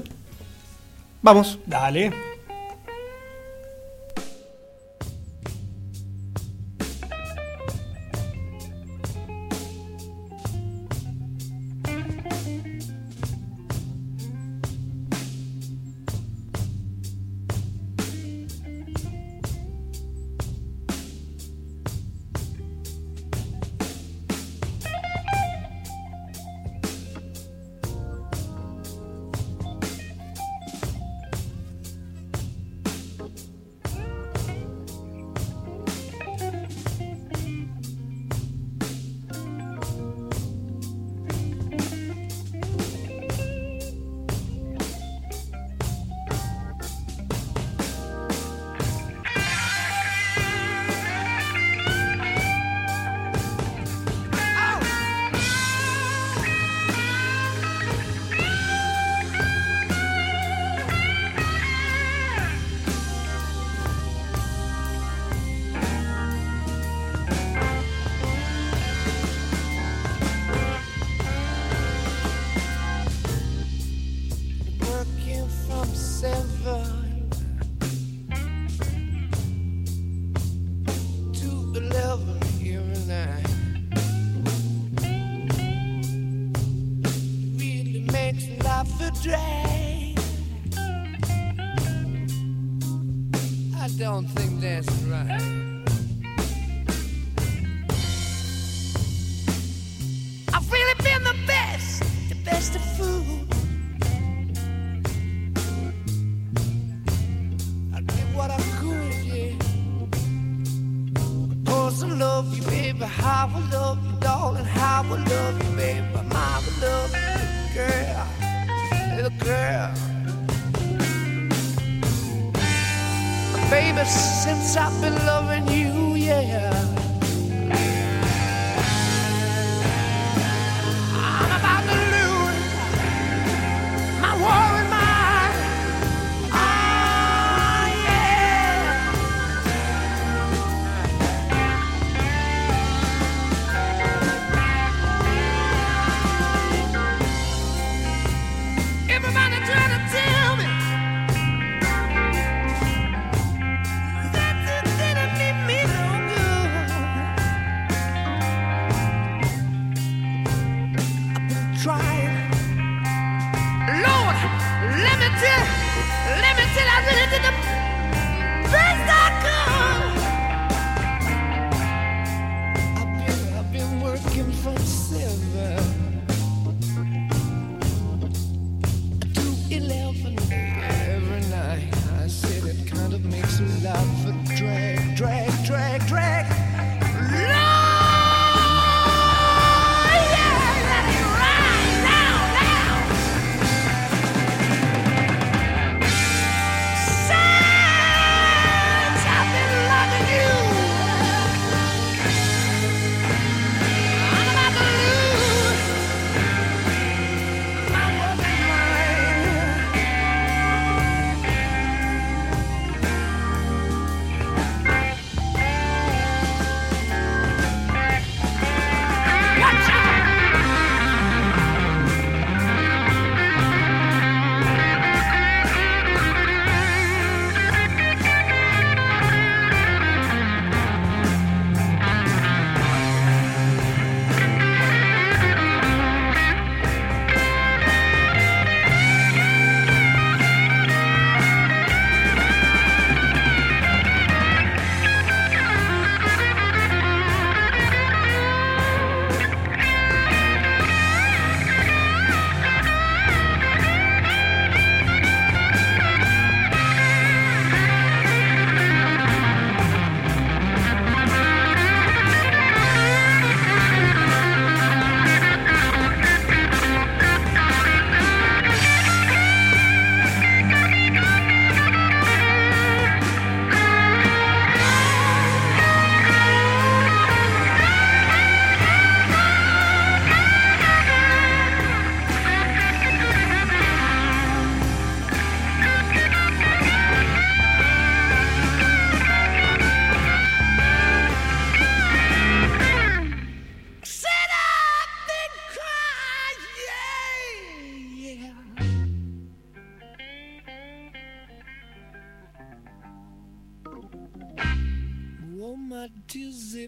[1.21, 1.59] Vamos.
[1.65, 2.28] Dale.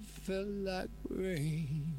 [0.01, 1.90] It felt like rain.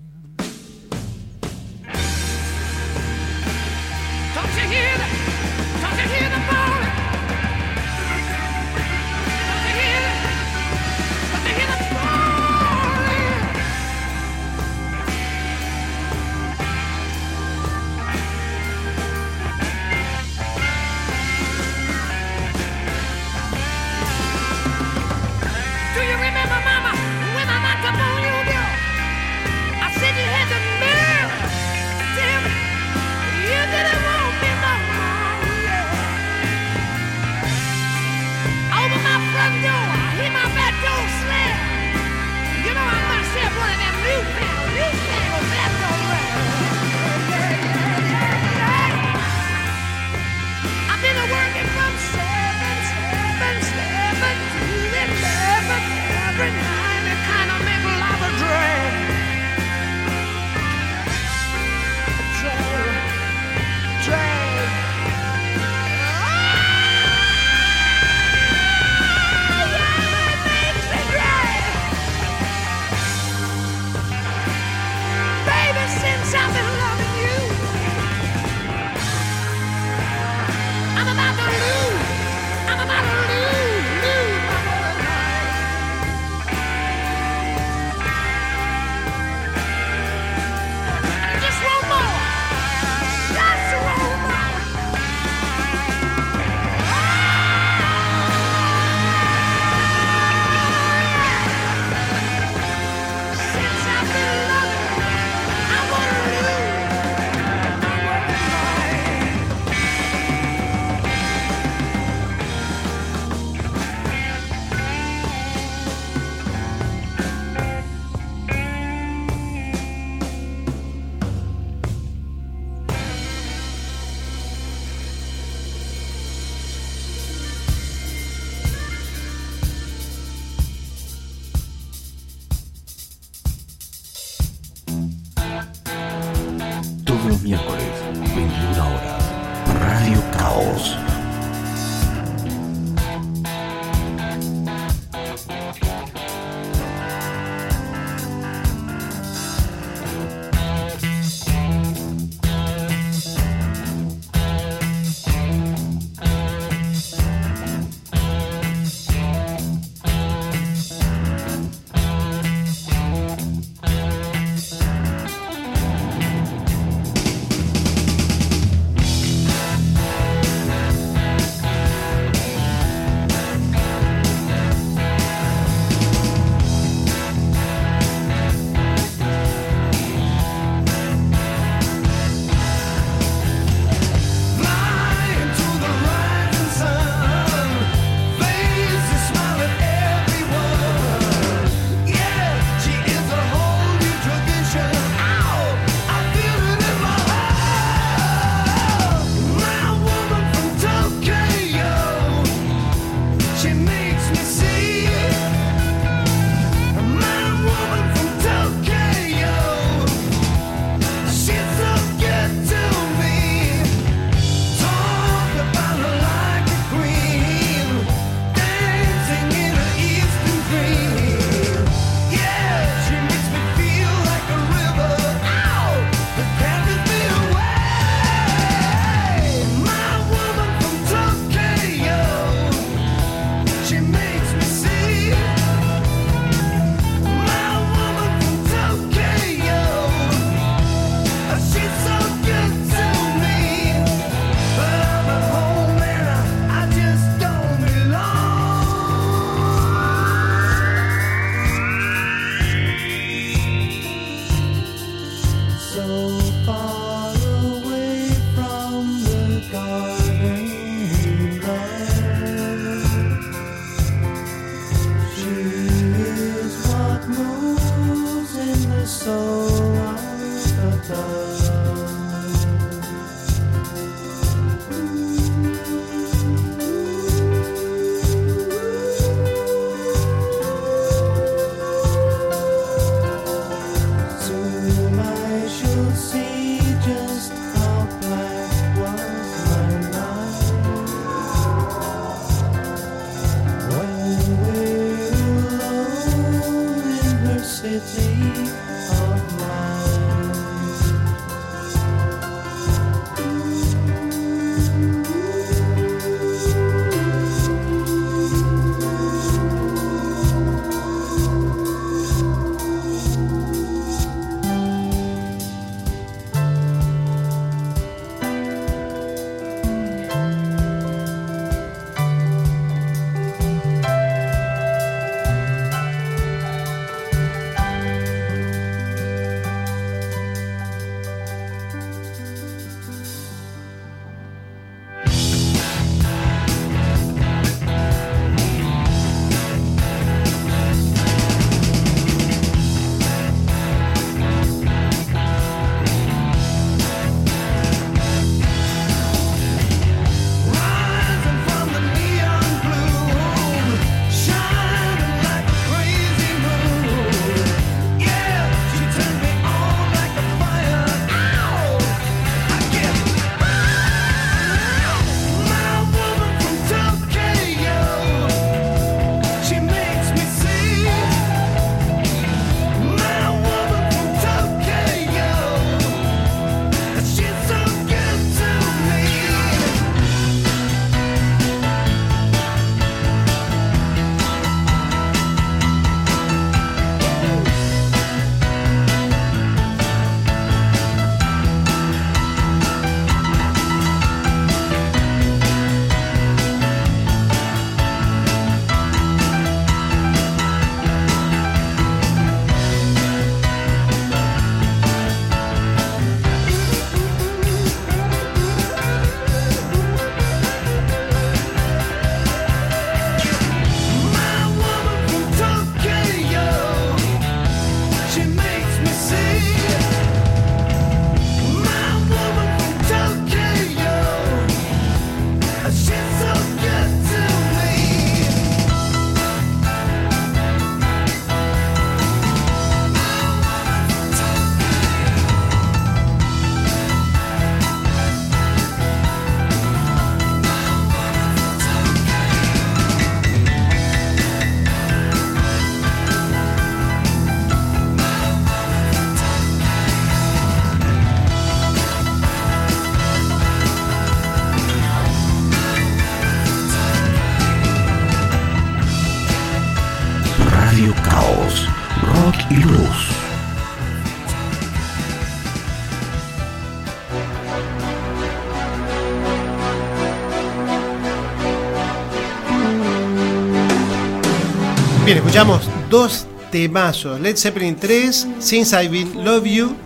[476.13, 477.41] Dos temazos.
[477.41, 479.97] Led Zeppelin 3, Since I've Been Love You.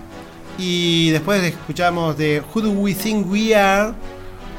[0.56, 3.92] Y después escuchamos de Who Do We Think We Are,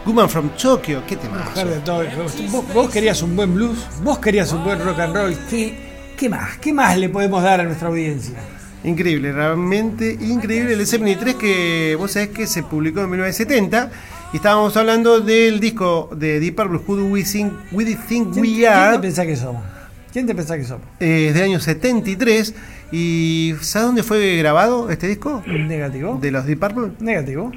[0.05, 1.01] Woman from Tokyo.
[1.07, 1.49] ¿Qué temazo?
[1.51, 2.03] Mujer de todo.
[2.51, 5.37] Vos, vos querías un buen blues, vos querías un buen rock and roll.
[5.49, 6.57] ¿Qué, qué más?
[6.57, 8.37] ¿Qué más le podemos dar a nuestra audiencia?
[8.83, 10.75] Increíble, realmente increíble.
[10.75, 13.89] Led Zeppelin 3 que vos sabés que se publicó en 1970.
[14.33, 18.41] Y estábamos hablando del disco de Deep Purple, Who Do We Think We, Think ¿Quién,
[18.41, 19.76] We quién te Are, pensás que somos?
[20.17, 20.81] ¿Quién te pensás que somos?
[20.99, 22.55] eh, del año 73.
[22.91, 25.43] ¿Y sabes dónde fue grabado este disco?
[25.45, 26.17] ¿Negativo?
[26.19, 26.93] De los Deep Purple.
[26.99, 27.51] ¿Negativo?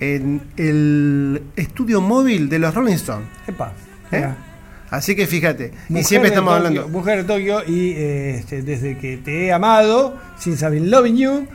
[0.00, 3.28] En el estudio móvil de los Rolling Stones.
[3.46, 3.74] Epa.
[4.12, 4.28] ¿eh?
[4.88, 5.72] Así que fíjate.
[5.90, 6.88] y Mujer siempre de estamos Tokio, hablando.
[6.88, 11.16] Mujer de Tokio y eh, este, desde que te he amado, Since I've Been Loving
[11.18, 11.46] You,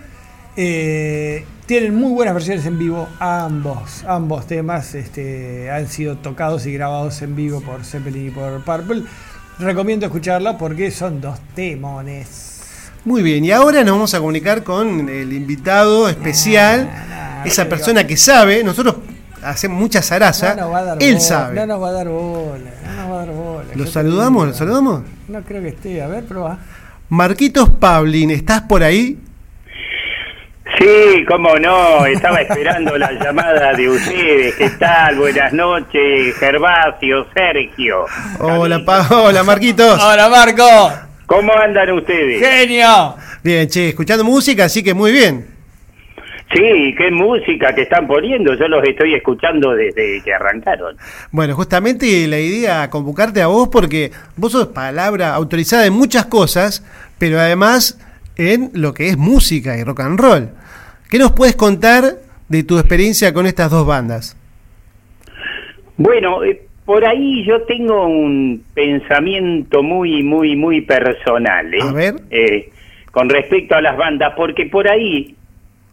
[0.58, 3.10] eh, tienen muy buenas versiones en vivo.
[3.20, 8.64] Ambos, ambos temas este, han sido tocados y grabados en vivo por Zeppelin y por
[8.64, 9.06] Purple.
[9.60, 12.51] Recomiendo escucharla porque son dos temones.
[13.06, 16.89] Muy bien, y ahora nos vamos a comunicar con el invitado especial,
[17.45, 18.64] esa persona que sabe.
[18.64, 18.95] Nosotros
[19.43, 20.56] hacemos mucha zaraza.
[20.56, 21.56] No él bola, sabe.
[21.56, 22.72] No nos va a dar bola.
[22.84, 23.70] No nos va a dar bola.
[23.76, 24.47] ¿Lo saludamos?
[24.47, 25.03] ¿Lo saludamos?
[25.28, 26.01] No creo que esté.
[26.01, 26.58] A ver, prueba.
[27.10, 29.20] Marquitos Pablin, ¿estás por ahí?
[30.86, 34.54] Sí, cómo no, estaba esperando la llamada de ustedes.
[34.54, 35.16] ¿Qué tal?
[35.16, 38.06] Buenas noches, Gervasio, Sergio.
[38.40, 40.00] Hola, Pa- hola Marquitos.
[40.00, 40.92] Hola, Marco.
[41.26, 42.40] ¿Cómo andan ustedes?
[42.40, 43.16] Genio.
[43.44, 45.48] Bien, che, escuchando música, así que muy bien.
[46.54, 48.54] Sí, qué música que están poniendo.
[48.54, 50.96] Yo los estoy escuchando desde que arrancaron.
[51.32, 56.86] Bueno, justamente la idea convocarte a vos porque vos sos palabra autorizada en muchas cosas,
[57.18, 57.98] pero además
[58.36, 60.50] en lo que es música y rock and roll.
[61.10, 62.03] ¿Qué nos puedes contar
[62.49, 64.38] de tu experiencia con estas dos bandas?
[65.97, 71.74] Bueno, eh, por ahí yo tengo un pensamiento muy, muy, muy personal.
[71.74, 71.80] ¿eh?
[71.82, 72.16] A ver.
[72.30, 72.70] Eh,
[73.12, 75.36] con respecto a las bandas, porque por ahí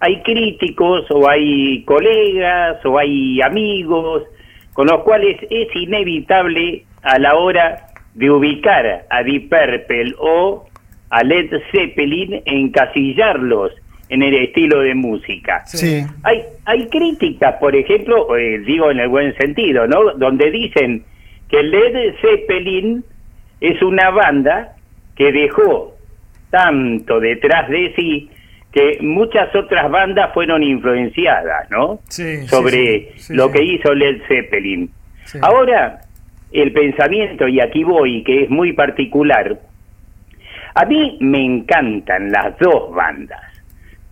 [0.01, 4.25] hay críticos o hay colegas o hay amigos
[4.73, 10.67] con los cuales es inevitable a la hora de ubicar a Deep Purple o
[11.11, 13.73] a Led Zeppelin encasillarlos
[14.13, 15.65] en el estilo de música.
[15.65, 16.05] Sí.
[16.23, 20.13] Hay, hay críticas, por ejemplo, eh, digo en el buen sentido, ¿no?
[20.13, 21.03] Donde dicen
[21.49, 23.03] que Led Zeppelin
[23.59, 24.77] es una banda
[25.17, 25.97] que dejó
[26.51, 28.29] tanto detrás de sí
[28.71, 32.01] que muchas otras bandas fueron influenciadas, ¿no?
[32.09, 33.53] Sí, Sobre sí, sí, sí, lo sí.
[33.55, 34.91] que hizo Led Zeppelin.
[35.25, 35.39] Sí.
[35.41, 36.01] Ahora,
[36.53, 39.59] el pensamiento, y aquí voy, que es muy particular,
[40.75, 43.41] a mí me encantan las dos bandas,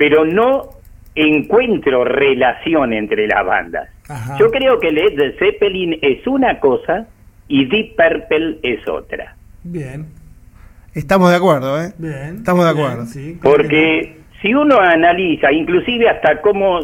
[0.01, 0.63] pero no
[1.15, 3.91] encuentro relación entre las bandas.
[4.09, 4.39] Ajá.
[4.39, 7.07] Yo creo que Led Zeppelin es una cosa
[7.49, 9.37] y Deep Purple es otra.
[9.63, 10.07] Bien,
[10.95, 11.93] Estamos de acuerdo, ¿eh?
[11.99, 12.37] bien.
[12.37, 13.07] Estamos de bien, acuerdo.
[13.07, 16.81] sí, Porque si uno analiza, inclusive hasta cómo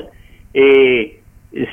[0.53, 1.19] eh,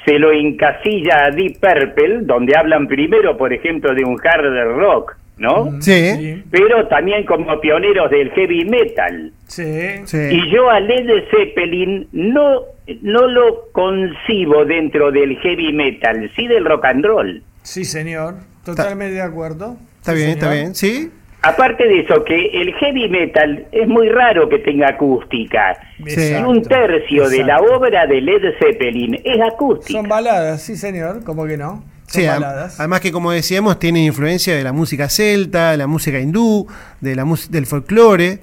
[0.05, 5.17] se lo encasilla a Deep Purple, donde hablan primero, por ejemplo, de un hard rock,
[5.43, 5.79] ¿no?
[5.81, 6.41] Sí.
[6.49, 9.31] Pero también como pioneros del heavy metal.
[9.47, 9.63] sí.
[10.05, 10.17] Sí.
[10.31, 12.61] Y yo a Led Zeppelin no,
[13.01, 17.43] no lo concibo dentro del heavy metal, sí del rock and roll.
[17.61, 18.35] Sí, señor.
[18.65, 19.77] Totalmente de acuerdo.
[19.99, 20.73] Está Sí, bien, está bien.
[20.75, 21.11] ¿Sí?
[21.41, 25.75] Aparte de eso, que el heavy metal es muy raro que tenga acústica.
[26.07, 26.35] Sí.
[26.39, 29.99] Y un tercio de la obra de Led Zeppelin es acústica.
[29.99, 31.23] Son baladas, sí, señor.
[31.25, 31.83] ¿Cómo que no?
[32.13, 32.79] Son Sí, a- baladas.
[32.79, 36.67] además que como decíamos, tiene influencia de la música celta, la música hindú,
[37.01, 38.39] de la del folclore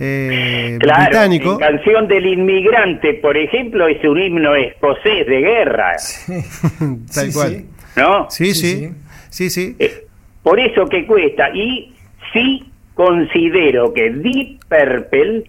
[0.00, 1.52] eh, Claro, británico.
[1.52, 5.92] en Canción del Inmigrante, por ejemplo, es un himno escocés de guerra,
[7.14, 7.50] Tal Sí, cual.
[7.56, 7.66] sí.
[7.96, 8.30] ¿no?
[8.30, 8.90] Sí, Sí, sí.
[9.28, 9.76] Sí, sí.
[9.78, 10.06] Eh,
[10.42, 11.50] Por eso que cuesta.
[11.54, 11.94] Y
[12.32, 12.64] sí
[12.94, 15.44] considero que Deep Purple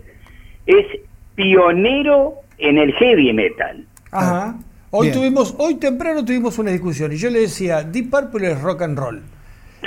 [0.66, 0.86] es
[1.36, 3.86] pionero en el heavy metal.
[4.12, 4.56] Ajá.
[4.94, 5.20] Hoy Bien.
[5.20, 8.98] tuvimos, hoy temprano tuvimos una discusión y yo le decía, Deep Purple es rock and
[9.00, 9.22] roll.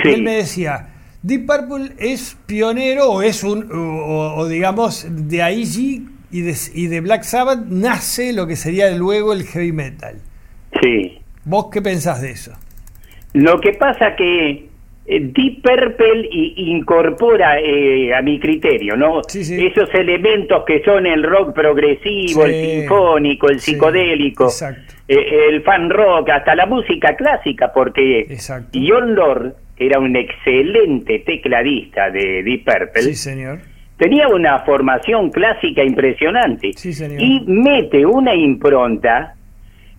[0.03, 0.09] Sí.
[0.09, 0.89] Y él me decía,
[1.23, 6.87] Deep Purple es pionero o es un, o, digamos, de ahí sí, y de, y
[6.87, 10.17] de Black Sabbath nace lo que sería luego el heavy metal.
[10.83, 11.19] Sí.
[11.45, 12.53] ¿Vos qué pensás de eso?
[13.35, 14.69] Lo que pasa que
[15.07, 19.21] eh, Deep Purple incorpora eh, a mi criterio, ¿no?
[19.29, 19.67] Sí, sí.
[19.67, 22.51] Esos elementos que son el rock progresivo, Sí.
[22.51, 24.94] el sinfónico, el psicodélico, exacto.
[25.09, 28.79] Eh, el fan rock, hasta la música clásica, porque Exacto.
[28.83, 33.03] John Lord era un excelente tecladista de Deep Purple.
[33.03, 33.59] Sí, señor.
[33.97, 37.21] Tenía una formación clásica impresionante Sí, señor.
[37.21, 39.35] y mete una impronta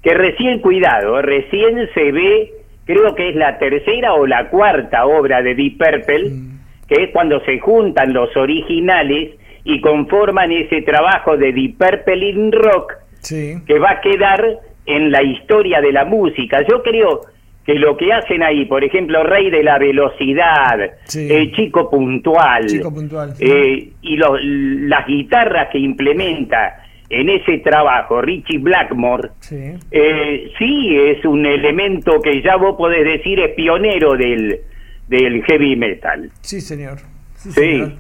[0.02, 2.52] que recién, cuidado, recién se ve,
[2.86, 6.60] creo que es la tercera o la cuarta obra de Deep Purple, Mm.
[6.88, 9.32] que es cuando se juntan los originales
[9.64, 13.56] y conforman ese trabajo de Deep Purple in Rock Sí.
[13.66, 16.66] que va a quedar en la historia de la música.
[16.70, 17.22] Yo creo
[17.66, 21.28] que lo que hacen ahí, por ejemplo, Rey de la Velocidad, Sí.
[21.32, 23.44] eh, Chico Puntual, Chico Puntual, sí.
[23.46, 29.74] eh, y lo- las guitarras que implementa en ese trabajo Richie Blackmore, Sí.
[29.92, 34.60] eh, sí es un elemento que ya vos podés decir es pionero del,
[35.08, 36.30] del heavy metal.
[36.42, 36.98] Sí, señor.
[37.36, 37.62] Sí, Sí.
[37.62, 37.94] señor.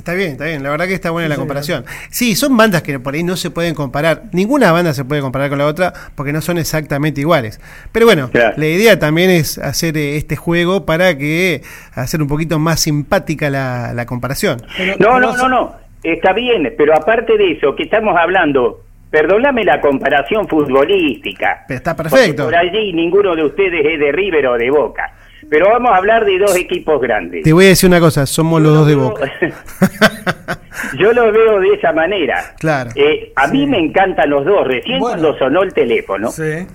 [0.00, 0.62] Está bien, está bien.
[0.62, 1.84] La verdad que está buena Sí, la comparación.
[2.08, 4.22] Sí, son bandas que por ahí no se pueden comparar.
[4.32, 7.60] Ninguna banda se puede comparar con la otra porque no son exactamente iguales.
[7.92, 8.54] Pero bueno, Claro.
[8.56, 11.60] la idea también es hacer eh, este juego para que
[11.94, 14.62] hacer un poquito más simpática la, la comparación.
[14.78, 19.64] Pero No, no, no, no, está bien, pero aparte de eso, que estamos hablando, perdóname
[19.64, 21.64] la comparación futbolística.
[21.68, 22.44] Pero está perfecto.
[22.44, 25.09] Por allí ninguno de ustedes es de River o de Boca.
[25.48, 27.42] Pero vamos a hablar de dos equipos grandes.
[27.44, 29.30] Te voy a decir una cosa, somos los dos de boca.
[30.98, 32.54] Yo lo veo de esa manera.
[32.58, 32.90] Claro.
[32.94, 34.66] Eh, a mí me encantan los dos.
[34.66, 35.20] Recién Bueno.
[35.22, 36.66] cuando sonó el teléfono, Sí,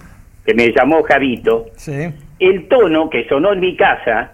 [0.45, 2.09] que me llamó Javito, sí.
[2.39, 4.31] el tono que sonó en mi casa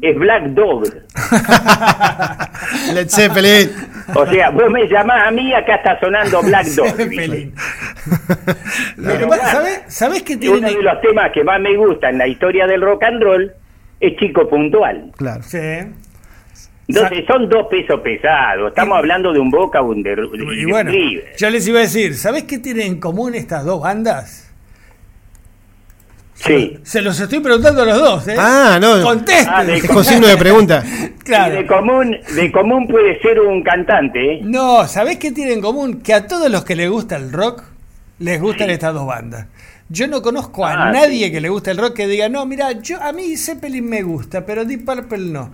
[0.00, 0.84] es Black Dog.
[2.94, 3.70] Led Zeppelin.
[4.14, 6.94] O sea, vos me llamás a mí, acá está sonando Black Dog.
[6.96, 7.52] Pero
[9.32, 10.74] ¿sabés, ¿Sabés qué Uno tienen?
[10.74, 13.52] de los temas que más me gusta en la historia del rock and roll
[14.00, 15.12] es Chico Puntual.
[15.16, 15.42] Claro.
[15.42, 15.58] Sí.
[16.88, 18.70] Entonces son dos pesos pesados.
[18.70, 20.26] Estamos hablando de un Boca un de, de-
[20.56, 21.24] Y de bueno, River.
[21.38, 24.48] yo les iba a decir, ¿sabés qué tienen en común estas dos bandas?
[26.34, 26.78] Sí.
[26.82, 28.34] Se los estoy preguntando a los dos, ¿eh?
[28.38, 29.02] Ah, no.
[29.02, 29.46] Contesten.
[29.54, 30.82] Ah, de- Es con signo de pregunta.
[31.30, 31.54] Claro.
[31.54, 34.40] De común, de común puede ser un cantante, ¿eh?
[34.42, 36.00] No, ¿sabés qué tienen en común?
[36.00, 37.62] Que a todos los que les gusta el rock,
[38.18, 39.46] les gustan estas dos bandas.
[39.92, 41.32] Yo no conozco a Ah, nadie sí.
[41.32, 44.46] que le guste el rock que diga, no, mira, yo a mí Zeppelin me gusta,
[44.46, 45.50] pero Deep Purple no.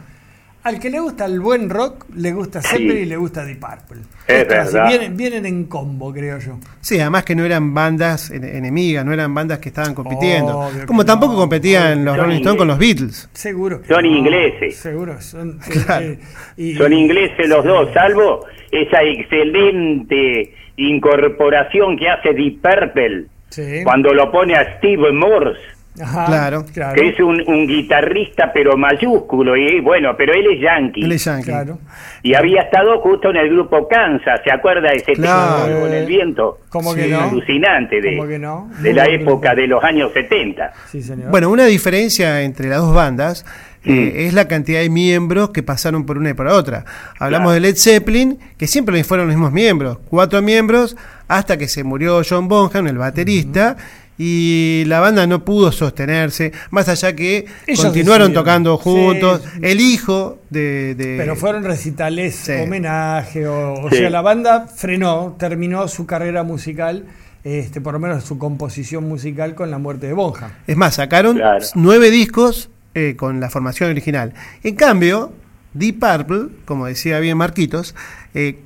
[0.62, 2.68] Al que le gusta el buen rock, le gusta Sí.
[2.68, 4.02] Zeppelin y le gusta Deep Purple.
[4.26, 4.88] Es Esto así, verdad.
[4.88, 6.58] Vienen, vienen en combo, creo yo.
[6.80, 10.58] Sí, además que no eran bandas en- enemigas, no eran bandas que estaban compitiendo.
[10.58, 12.78] Obvio Como tampoco no, competían los Son Rolling Stones con los.
[12.78, 13.28] Beatles.
[13.32, 13.80] Seguro.
[13.88, 14.76] Son no, ingleses.
[14.76, 15.20] Seguro.
[15.20, 16.04] Son, Claro.
[16.04, 16.18] eh,
[16.56, 23.80] y- Son ingleses los dos, salvo esa excelente incorporación que hace Deep Purple Sí.
[23.84, 25.60] cuando lo pone a Steve Morse.
[25.98, 26.64] Ajá, Claro.
[26.74, 26.94] claro.
[26.94, 31.24] que es un, un guitarrista pero mayúsculo y bueno pero él es yankee Él es
[31.24, 31.46] yankee.
[31.46, 31.78] Claro.
[32.22, 35.64] y había estado justo en el grupo Kansas se acuerda de ese Claro.
[35.64, 37.00] tema con el viento ¿Cómo Sí.
[37.00, 37.20] que no?
[37.22, 38.68] alucinante de, ¿Cómo que no?
[38.82, 41.30] de Muy la época de los años 70 Sí, señor.
[41.30, 43.46] Bueno, una diferencia entre las dos bandas
[43.86, 44.18] eh, Mm.
[44.26, 46.84] es la cantidad de miembros que pasaron por una y por otra.
[47.18, 47.50] Hablamos Claro.
[47.52, 50.96] de Led Zeppelin, que siempre fueron los mismos miembros, cuatro miembros,
[51.28, 53.76] hasta que se murió John Bonham, el baterista,
[54.18, 58.32] y la banda no pudo sostenerse, más allá que Ellos continuaron decidieron.
[58.32, 59.42] tocando juntos.
[59.44, 59.60] Sí.
[59.62, 60.94] El hijo de...
[60.94, 62.52] de- Pero fueron recitales, Sí.
[62.62, 63.96] homenaje, o, o Sí.
[63.98, 67.04] sea, la banda frenó, terminó su carrera musical,
[67.44, 70.50] este, por lo menos su composición musical con la muerte de Bonham.
[70.66, 71.64] Es más, sacaron Claro.
[71.74, 74.32] nueve discos eh, con la formación original.
[74.64, 75.32] En cambio,
[75.74, 77.94] Deep Purple, como decía bien Marquitos,
[78.34, 78.58] eh,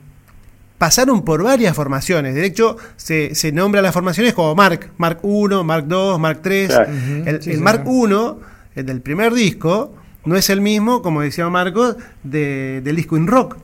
[0.78, 2.34] pasaron por varias formaciones.
[2.34, 6.68] De hecho, se, se nombra las formaciones como Mark, Mark 1, Mark 2, Mark 3.
[6.68, 6.90] Claro.
[6.90, 7.60] Ujú, El, sí, el señor.
[7.60, 8.40] Mark 1,
[8.76, 13.26] el del primer disco, no es el mismo, como decía Marcos, de- del disco In
[13.26, 13.56] Rock.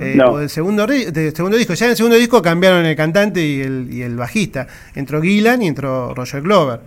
[0.00, 0.32] eh, No.
[0.32, 1.72] o del segundo, del segundo disco.
[1.74, 4.66] Ya en el segundo disco cambiaron el cantante y el, y el bajista.
[4.94, 6.80] Entró Gillan y entró Roger Glover.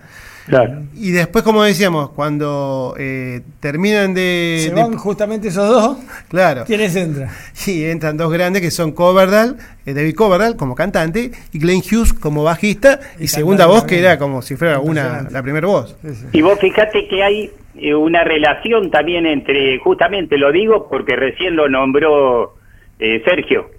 [0.48, 5.98] Claro Y después, como decíamos, cuando eh, terminan de, Se de- van justamente esos dos.
[6.30, 6.64] Claro.
[6.66, 7.30] ¿Quiénes entran?
[7.68, 9.54] Y entran dos grandes que son Coverdale,
[9.86, 14.00] eh, David Coverdale como cantante y Glenn Hughes como bajista y, Y segunda voz que
[14.00, 15.96] era como si fuera una la primera voz.
[16.02, 16.26] Sí, sí.
[16.34, 21.56] y vos fíjate que hay eh, una relación también entre justamente lo digo porque recién
[21.56, 22.56] lo nombró
[23.00, 23.70] eh, Sergio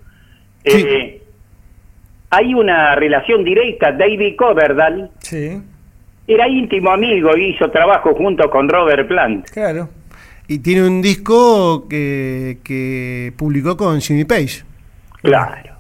[0.64, 0.85] Sí.
[0.85, 1.23] Eh,
[2.31, 5.62] hay una relación directa David Coverdale Sí,
[6.29, 9.49] Era íntimo amigo, hizo trabajo junto con Robert Plant.
[9.51, 9.89] claro.
[10.49, 14.62] Y tiene un disco que, que publicó con Jimmy Page.
[15.20, 15.74] Claro.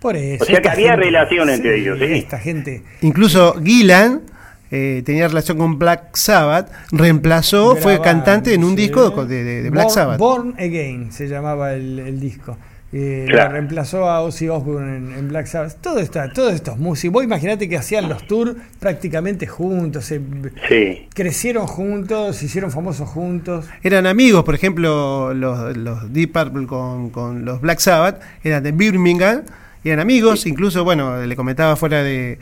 [0.00, 0.44] Por eso.
[0.44, 2.04] O sea que había relación entre ellos, sí.
[2.06, 2.82] Esta gente.
[3.02, 4.22] Incluso Gillan
[4.70, 8.76] eh, tenía relación con Black Sabbath, reemplazó, fue cantante en un sí.
[8.76, 10.18] disco de, de- de Black Born, Sabbath.
[10.18, 12.56] Born Again se llamaba el, el disco.
[12.90, 13.52] Eh, lo Claro.
[13.52, 15.76] reemplazó a Ozzy Osbourne en, en Black Sabbath.
[15.82, 17.12] Todo está, todos estos músicos.
[17.12, 20.06] Vos imaginate que hacían los tours prácticamente juntos.
[20.06, 20.20] se-
[20.68, 21.06] Sí.
[21.12, 23.66] crecieron juntos, se hicieron famosos juntos.
[23.82, 28.72] Eran amigos, por ejemplo, los, los Deep Purple con, con los Black Sabbath, eran de
[28.72, 29.42] Birmingham,
[29.84, 32.38] y eran amigos, incluso, bueno, le comentaba fuera de,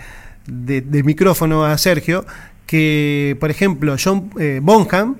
[0.46, 2.24] de- del micrófono a Sergio,
[2.66, 5.16] que, por ejemplo, John eh, Bonham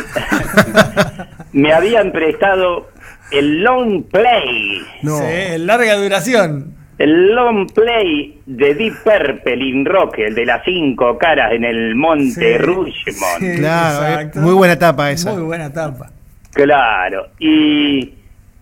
[1.53, 2.89] Me habían prestado
[3.31, 5.19] el long play, No.
[5.19, 6.75] Sí, larga duración.
[6.99, 11.95] El long play de Deep Purple in Rock, el de las cinco caras en el
[11.95, 13.41] monte Sí, Rushmont.
[13.41, 14.41] sí, Claro, eh, exacto.
[14.41, 15.33] muy buena etapa esa.
[15.33, 16.11] Muy buena tapa.
[16.53, 18.13] Claro, y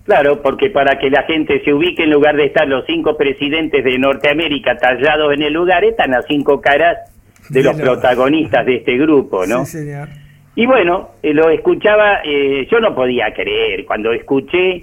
[0.05, 3.83] claro, porque para que la gente se ubique en lugar de estar los cinco presidentes
[3.85, 6.99] de Norteamérica tallados en el lugar, están las cinco caras
[7.49, 9.65] de los De los- protagonistas de este grupo, ¿no?
[9.67, 10.09] Sí, señor.
[10.55, 14.83] Y bueno, eh, lo escuchaba, eh, yo no podía creer, cuando escuché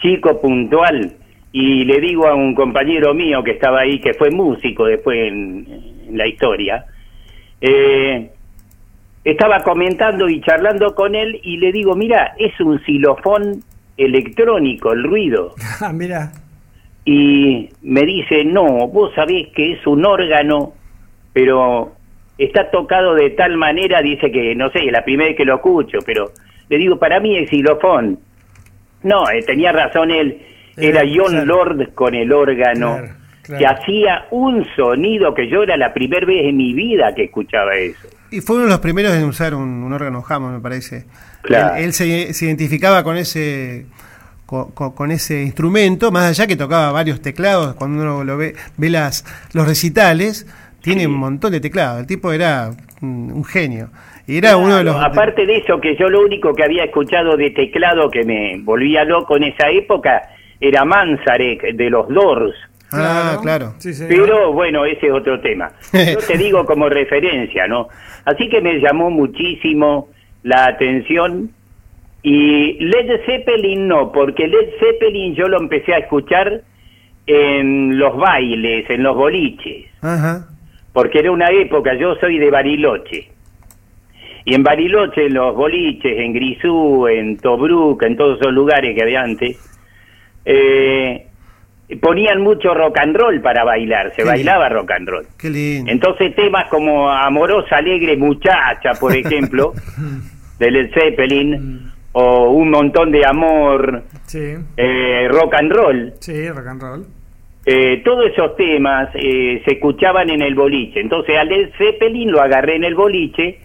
[0.00, 1.12] Chico Puntual,
[1.52, 5.66] y le digo a un compañero mío que estaba ahí, que fue músico después en,
[6.08, 6.84] en la historia,
[7.60, 8.30] eh,
[9.24, 13.62] estaba comentando y charlando con él y le digo, mira, es un xilofón
[13.96, 15.54] electrónico el ruido.
[15.80, 16.32] Ah, mira.
[17.04, 20.74] Y me dice, no, vos sabés que es un órgano,
[21.32, 21.92] pero
[22.36, 25.56] está tocado de tal manera, dice que, no sé, es la primera vez que lo
[25.56, 26.30] escucho, pero
[26.68, 28.18] le digo, para mí es xilofón.
[29.02, 30.38] No, eh, tenía razón él,
[30.80, 31.44] era John claro.
[31.46, 33.58] Lord con el órgano, Claro, claro.
[33.58, 37.74] que hacía un sonido que yo era la primera vez en mi vida que escuchaba
[37.76, 38.08] eso.
[38.30, 41.04] Y fue uno de los primeros en usar un, un órgano Hammond, me parece.
[41.42, 41.76] Claro.
[41.76, 43.86] Él, él se, se identificaba con ese
[44.50, 49.24] con, ese instrumento, más allá que tocaba varios teclados, cuando uno lo ve, ve las,
[49.52, 50.44] los recitales,
[50.82, 52.00] tiene un montón de teclados.
[52.00, 52.70] El tipo era
[53.00, 53.90] un, un genio.
[54.26, 54.96] Y era uno de los...
[54.96, 59.04] Aparte de eso, que yo lo único que había escuchado de teclado que me volvía
[59.04, 60.22] loco en esa época
[60.60, 62.54] era Manzarek de los Doors.
[62.92, 63.74] ah, claro.
[63.78, 63.92] Sí.
[64.08, 65.72] Pero bueno, ese es otro tema.
[65.92, 67.88] Yo te digo como referencia, ¿no?
[68.24, 70.08] Así que me llamó muchísimo
[70.42, 71.50] la atención.
[72.22, 76.62] Y Led Zeppelin no, porque Led Zeppelin yo lo empecé a escuchar
[77.26, 80.46] en los bailes, en los boliches Ajá.
[80.92, 83.28] porque era una época, yo soy de Bariloche,
[84.44, 89.02] y en Bariloche, en los boliches, en Grisú, en Tobruk, en todos esos lugares que
[89.02, 89.58] había antes,
[90.44, 91.26] eh,
[92.00, 95.26] ponían mucho rock and roll para bailar, se Qué bailaba rock and roll.
[95.38, 95.90] Qué lindo.
[95.90, 99.72] Entonces temas como Amorosa, Alegre Muchacha, por ejemplo,
[100.58, 106.66] de Led Zeppelin, o Un Montón de Amor, Sí, eh, rock and roll, sí, rock
[106.68, 107.06] and roll.
[107.66, 111.00] eh, todos esos temas eh, se escuchaban en el boliche.
[111.00, 113.58] Entonces a Led Zeppelin lo agarré en el boliche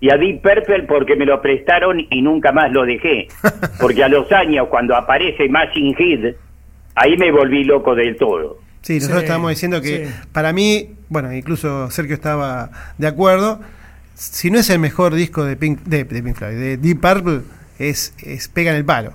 [0.00, 3.28] y a Deep Purple porque me lo prestaron y nunca más lo dejé.
[3.80, 6.34] Porque a los años, cuando aparece Machine Head,
[6.94, 8.58] ahí me volví loco del todo.
[8.82, 10.12] Sí, nosotros Sí, estábamos diciendo que sí.
[10.32, 13.60] para mí, bueno, incluso Sergio estaba de acuerdo,
[14.14, 17.40] si no es el mejor disco de Pink, de, de Pink Floyd, de Deep Purple,
[17.78, 19.12] es, es pega en el palo.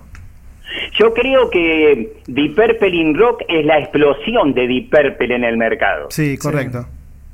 [1.00, 5.58] Yo creo que Deep Purple in Rock es la explosión de Deep Purple en el
[5.58, 6.08] mercado.
[6.12, 6.88] Sí, correcto.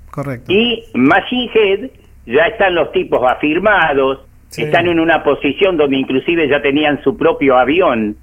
[0.10, 0.52] Correcto.
[0.52, 1.90] Y Machine Head
[2.26, 4.20] ya están los tipos afirmados,
[4.50, 4.64] Sí.
[4.64, 8.16] están en una posición donde inclusive ya tenían su propio avión.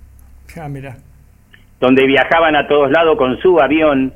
[0.61, 0.97] Ah, mira.
[1.81, 4.12] donde viajaban a todos lados con su avión.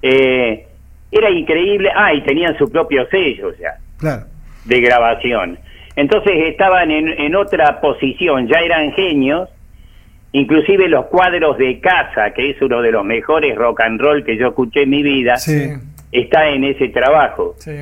[0.00, 0.66] Eh,
[1.10, 1.90] era increíble.
[1.94, 4.24] Ah, y tenían su propio sello ya Claro.
[4.64, 5.58] de grabación.
[5.96, 9.48] Entonces estaban en, en otra posición, ya eran genios.
[10.32, 14.36] Inclusive los cuadros de casa, que es uno de los mejores rock and roll que
[14.36, 15.72] yo escuché en mi vida, Sí.
[16.12, 17.54] está en ese trabajo.
[17.58, 17.72] Sí.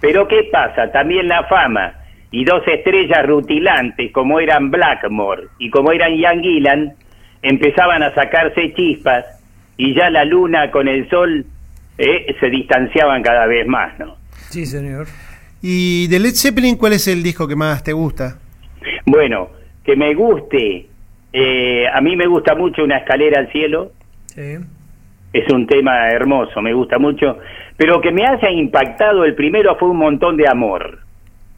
[0.00, 0.90] Pero ¿qué pasa?
[0.92, 1.94] También la fama
[2.30, 6.92] y dos estrellas rutilantes como eran Blackmore y como eran Ian Gillan
[7.42, 9.24] empezaban a sacarse chispas
[9.76, 11.44] y ya la luna con el sol
[11.96, 14.16] eh, se distanciaban cada vez más, ¿no?
[14.50, 15.06] Sí, señor.
[15.62, 18.38] Y de Led Zeppelin, ¿cuál es el disco que más te gusta?
[19.06, 19.50] Bueno,
[19.84, 20.86] que me guste,
[21.32, 23.92] eh, a mí me gusta mucho Una escalera al cielo,
[24.26, 24.56] Sí.
[25.32, 27.38] es un tema hermoso, me gusta mucho,
[27.78, 30.98] pero que me haya impactado el primero fue un montón de amor.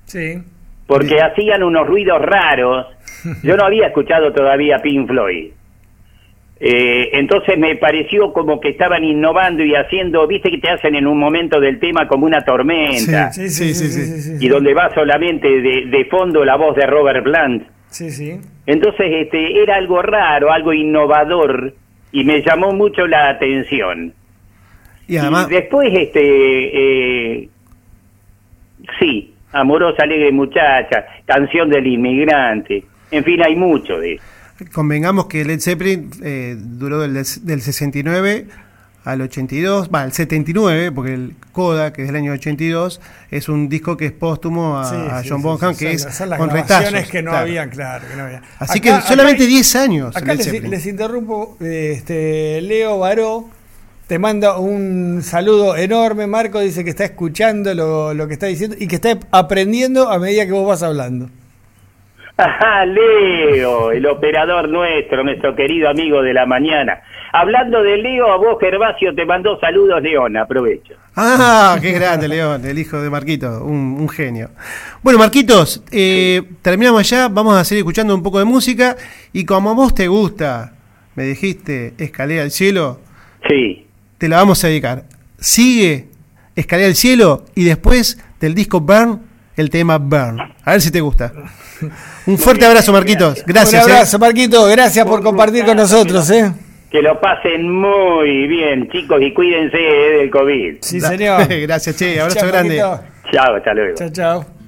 [0.04, 0.38] Sí.
[0.86, 1.24] porque Bien.
[1.24, 2.86] hacían unos ruidos raros.
[3.42, 5.50] Yo no había escuchado todavía Pink Floyd.
[6.62, 11.06] Eh, entonces me pareció como que estaban innovando y haciendo, viste que te hacen en
[11.06, 14.44] un momento del tema como una tormenta, Sí, sí, sí, sí, sí, sí.
[14.44, 17.62] y donde va solamente de, de fondo la voz de Robert Plant.
[17.88, 18.38] Sí, sí.
[18.66, 21.72] Entonces este era algo raro, algo innovador
[22.12, 24.12] y me llamó mucho la atención.
[25.10, 26.20] Y además, Y después este
[27.42, 27.48] eh,
[28.98, 32.84] sí, Amorosa alegre muchacha, canción del inmigrante.
[33.10, 34.22] En fin, hay mucho de eso.
[34.72, 38.46] convengamos que Led Zeppelin eh, duró del, del 69
[39.02, 43.00] al 82, va, al 79, porque el Coda, que es del año 82,
[43.32, 45.98] es un disco que es póstumo a, Sí, a sí, John sí, Bonham, sí, que
[45.98, 47.10] son- es son las con retazos.
[47.10, 47.46] que no claro.
[47.46, 48.42] habían, claro, que no había.
[48.58, 50.16] Así Acá- que solamente acá- 10 años.
[50.16, 53.48] Acá Led les, les interrumpo, este, Leo Baró
[54.10, 58.74] te manda un saludo enorme, Marco dice que está escuchando lo, lo que está diciendo
[58.76, 61.28] y que está aprendiendo a medida que vos vas hablando.
[62.36, 67.02] Ajá, Leo, el operador nuestro, nuestro querido amigo de la mañana.
[67.32, 70.94] Hablando de Leo, a vos Gervasio te mandó saludos, León, aprovecho.
[71.14, 74.50] Ah, qué grande, León, el hijo de Marquito, un, un genio.
[75.04, 78.96] Bueno, Marquitos, eh, terminamos ya, vamos a seguir escuchando un poco de música
[79.32, 80.72] y como a vos te gusta,
[81.14, 82.98] me dijiste, Escalera al Cielo,
[83.48, 83.86] Sí.
[84.20, 85.04] Te la vamos a dedicar.
[85.38, 86.08] Sigue
[86.54, 89.22] Escalera al Cielo y después del disco Burn,
[89.56, 90.38] el tema Burn.
[90.62, 91.32] A ver si te gusta.
[92.26, 93.42] Un fuerte abrazo, Marquitos.
[93.46, 93.82] Gracias.
[93.82, 93.94] Un eh.
[93.94, 96.30] abrazo, Marquito, gracias por compartir con nosotros.
[96.30, 96.52] ¿eh?
[96.90, 100.76] Que lo pasen muy bien, chicos, y cuídense eh, del COVID.
[100.82, 101.48] Sí, señor.
[101.62, 102.20] Gracias, che.
[102.20, 102.82] Abrazo Chao, grande.
[102.82, 103.10] Marquito.
[103.32, 103.94] Chao, hasta luego.
[103.96, 104.59] Chao, chao.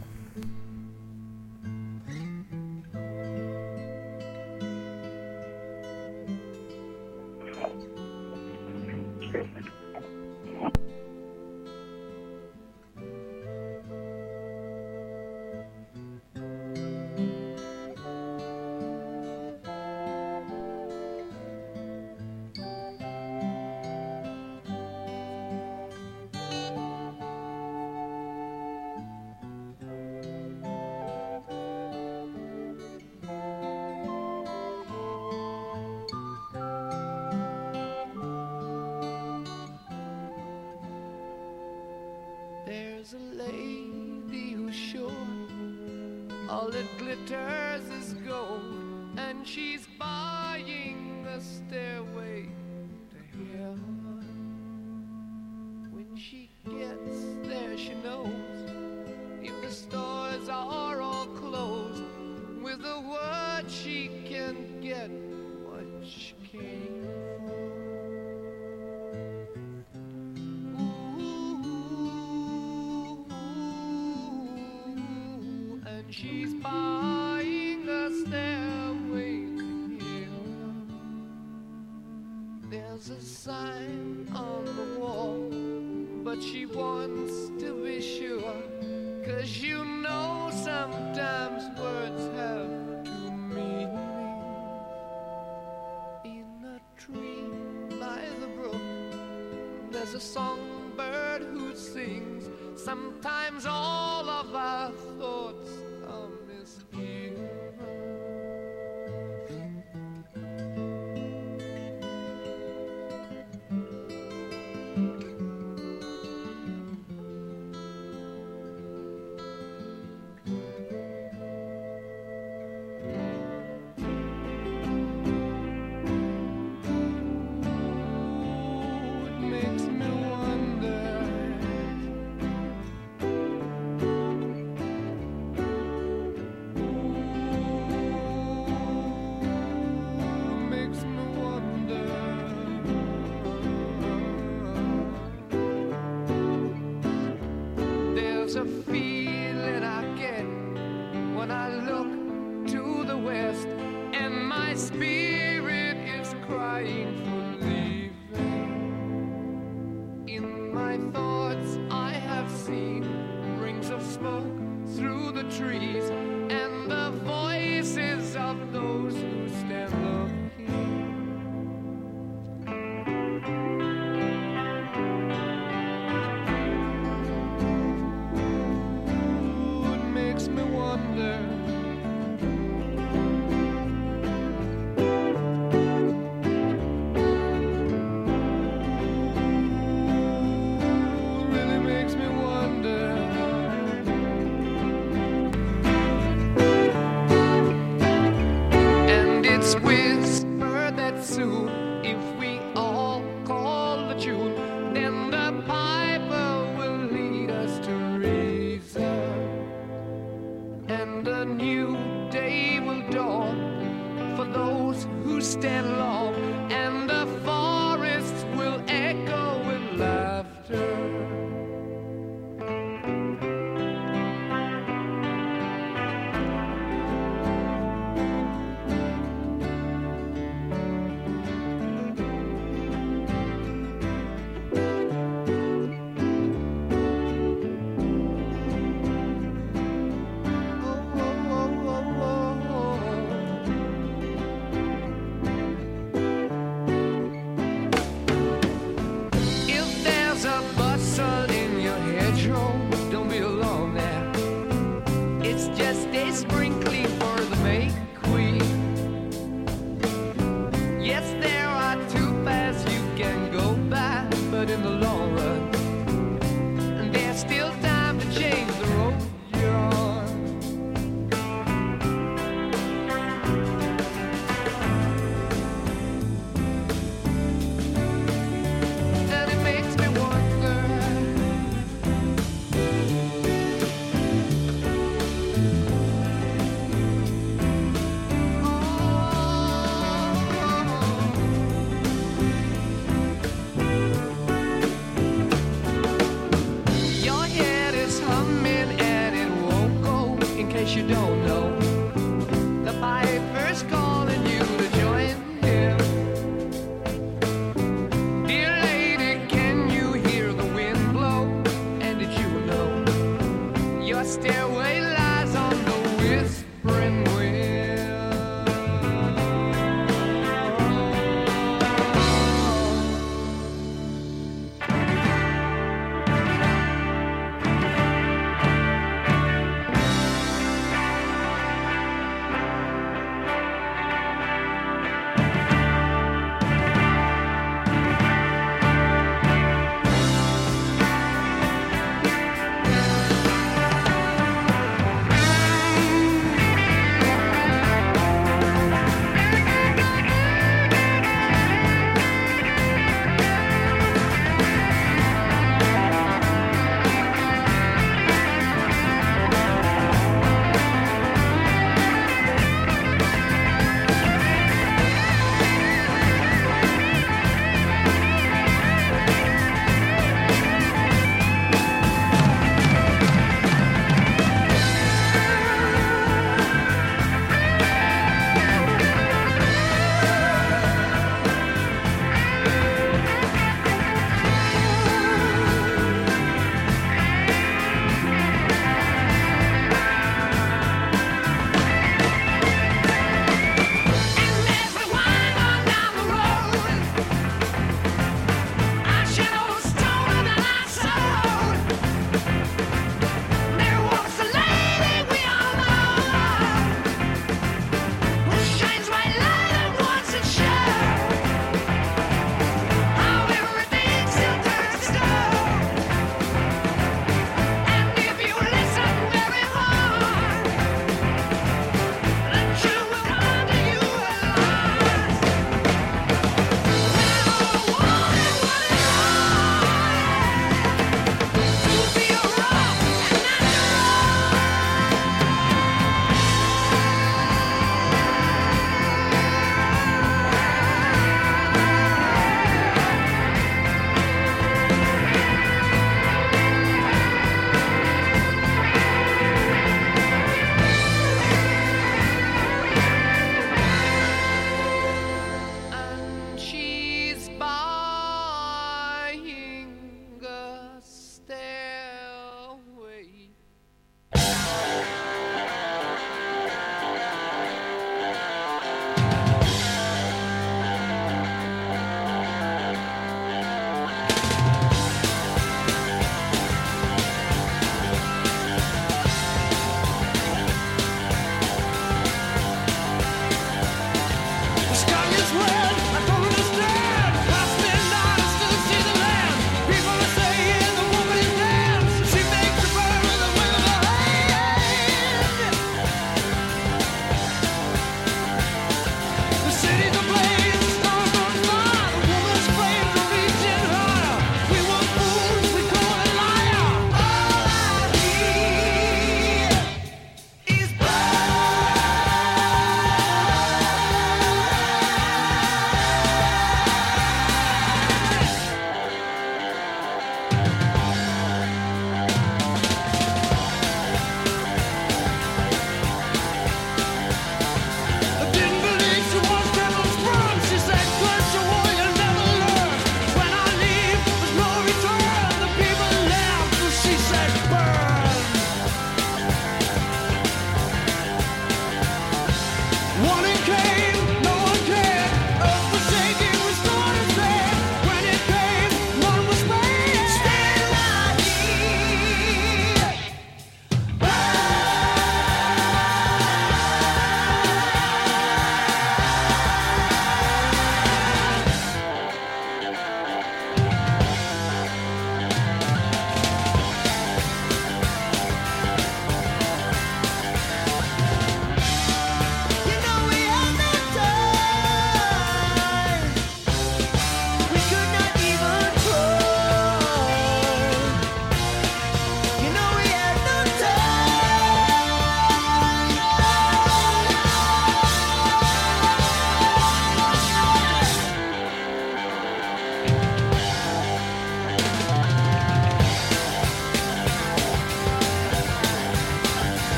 [9.33, 9.82] treatment.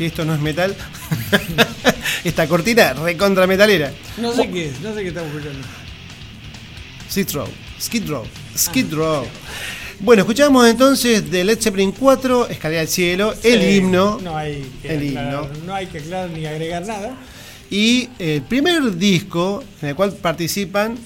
[0.00, 0.74] Si esto no es metal,
[2.24, 3.92] esta cortina recontra metalera.
[4.16, 5.68] No sé qué es, no sé qué estamos escuchando.
[7.10, 7.48] Skid Row,
[7.78, 8.24] Skid Row,
[8.56, 9.26] Skid Row.
[9.98, 14.88] Bueno, escuchamos entonces de Led Zeppelin 4, Escalera al Cielo, el himno No hay que
[14.88, 15.66] el aclarar, himno.
[15.66, 17.14] No hay que aclarar ni agregar nada.
[17.70, 20.96] y el primer disco en el cual participan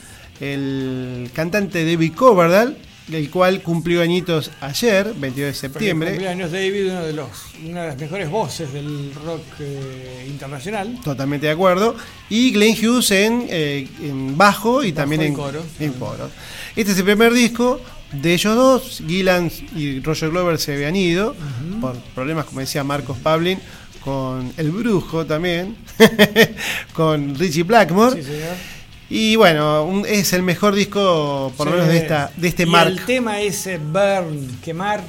[0.41, 2.77] el cantante David Coverdale,
[3.13, 6.11] el cual cumplió añitos ayer, 22 de septiembre.
[6.11, 7.29] cumpleaños David, uno de los,
[7.65, 10.99] una de las mejores voces del rock eh, internacional.
[11.05, 11.97] Totalmente de acuerdo.
[12.31, 15.63] Y Glenn Hughes en, eh, en bajo y Bajo también en coro.
[15.79, 16.31] en coro.
[16.75, 17.81] Este es el primer disco
[18.13, 19.03] de ellos dos.
[19.07, 21.35] Gillan y Roger Glover se habían ido
[21.81, 23.59] por problemas, como decía Marcos Pavlin,
[24.03, 25.77] con El Brujo también,
[26.95, 28.23] con Richie Blackmore.
[28.23, 28.74] Sí, señor.
[29.11, 31.79] Y bueno, un- es el mejor disco, por lo Sí.
[31.79, 32.89] menos de, esta, de este y Mark.
[32.91, 35.03] El tema ese Burn, quemar,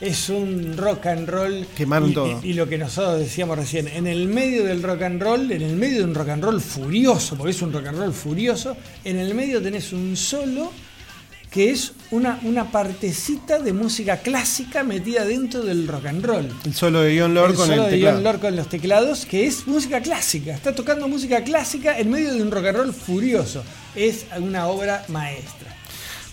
[0.00, 1.66] es un rock and roll.
[1.76, 2.40] Quemaron y, todo.
[2.42, 5.62] Y, y lo que nosotros decíamos recién, en el medio del rock and roll, en
[5.62, 8.76] el medio de un rock and roll furioso, porque es un rock and roll furioso,
[9.04, 10.72] en el medio tenés un solo
[11.52, 16.48] que es una, una partecita de música clásica metida dentro del rock and roll.
[16.64, 18.16] El solo de John Lord El con solo el de teclado.
[18.16, 20.54] John Lord con los teclados, que es música clásica.
[20.54, 23.62] Está tocando música clásica en medio de un rock and roll furioso.
[23.94, 25.76] Es una obra maestra.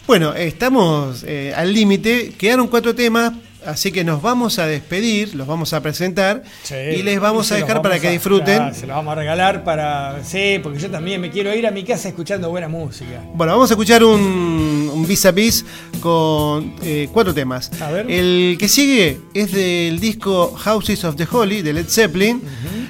[0.08, 2.34] Bueno, estamos eh, al límite.
[2.38, 3.34] Quedaron cuatro temas,
[3.65, 7.81] así que nos vamos a despedir, los vamos a presentar y les vamos a dejar
[7.81, 8.57] para que a- disfruten.
[8.57, 10.23] claro, se los vamos a regalar para.
[10.23, 13.22] Sí, porque yo también me quiero ir a mi casa escuchando buena música.
[13.34, 15.65] Bueno, vamos a escuchar un, un vis a vis
[15.99, 17.72] con eh, cuatro temas.
[17.81, 18.10] A ver.
[18.10, 22.41] El que sigue es del disco Houses of the Holy de Led Zeppelin.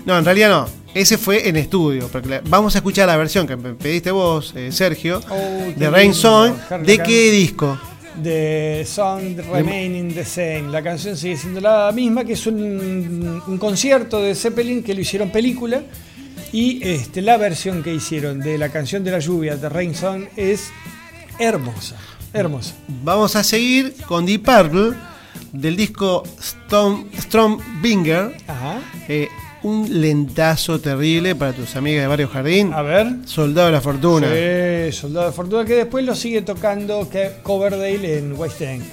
[0.05, 0.79] No, en realidad no.
[0.93, 2.07] Ese fue en estudio.
[2.11, 6.13] Porque vamos a escuchar la versión que me pediste vos, eh, Sergio, Oh, de Rain.
[6.13, 6.53] Song.
[6.83, 7.77] ¿De qué disco?
[8.21, 10.71] The Song Remaining the Same.
[10.71, 15.01] La canción sigue siendo la misma, que es un, un concierto de Zeppelin que lo
[15.01, 15.83] hicieron película.
[16.51, 20.25] Y este, la versión que hicieron de la canción de la lluvia, de Rain Song,
[20.35, 20.71] es
[21.37, 21.95] hermosa.
[22.33, 22.75] Hermosa.
[23.03, 24.97] Vamos a seguir con Deep Purple
[25.51, 28.35] del disco Storm, Stormbringer.
[28.47, 28.81] Ajá.
[29.07, 29.27] Eh,
[29.63, 32.73] un lentazo terrible para tus amigas de Barrio Jardín.
[32.73, 33.07] A ver.
[33.25, 34.27] Soldado de la Fortuna.
[34.27, 37.07] Sí, Soldado de Fortuna, que después lo sigue tocando
[37.43, 38.83] Coverdale en West End.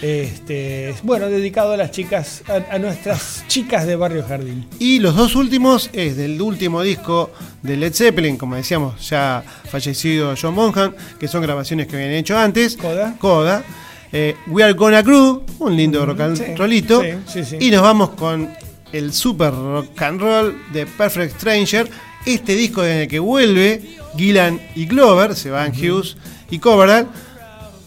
[0.00, 4.66] Este, bueno, dedicado a las chicas, a, a nuestras chicas de Barrio Jardín.
[4.78, 7.30] Y los dos últimos es del último disco
[7.62, 12.36] de Led Zeppelin, como decíamos, ya fallecido John Bonham, que son grabaciones que habían hecho
[12.36, 12.76] antes.
[12.76, 13.14] Coda.
[13.18, 13.64] Coda.
[14.12, 17.00] Eh, We Are Gonna Groove, un lindo rock and sí, rollito.
[17.00, 17.56] sí, sí, sí.
[17.60, 18.50] Y nos vamos con
[18.92, 21.88] el super rock and roll de Perfect Stranger.
[22.26, 23.82] Este disco en el que vuelve
[24.16, 26.16] Gillan y Glover, se van Hughes
[26.50, 27.08] y Coverdale,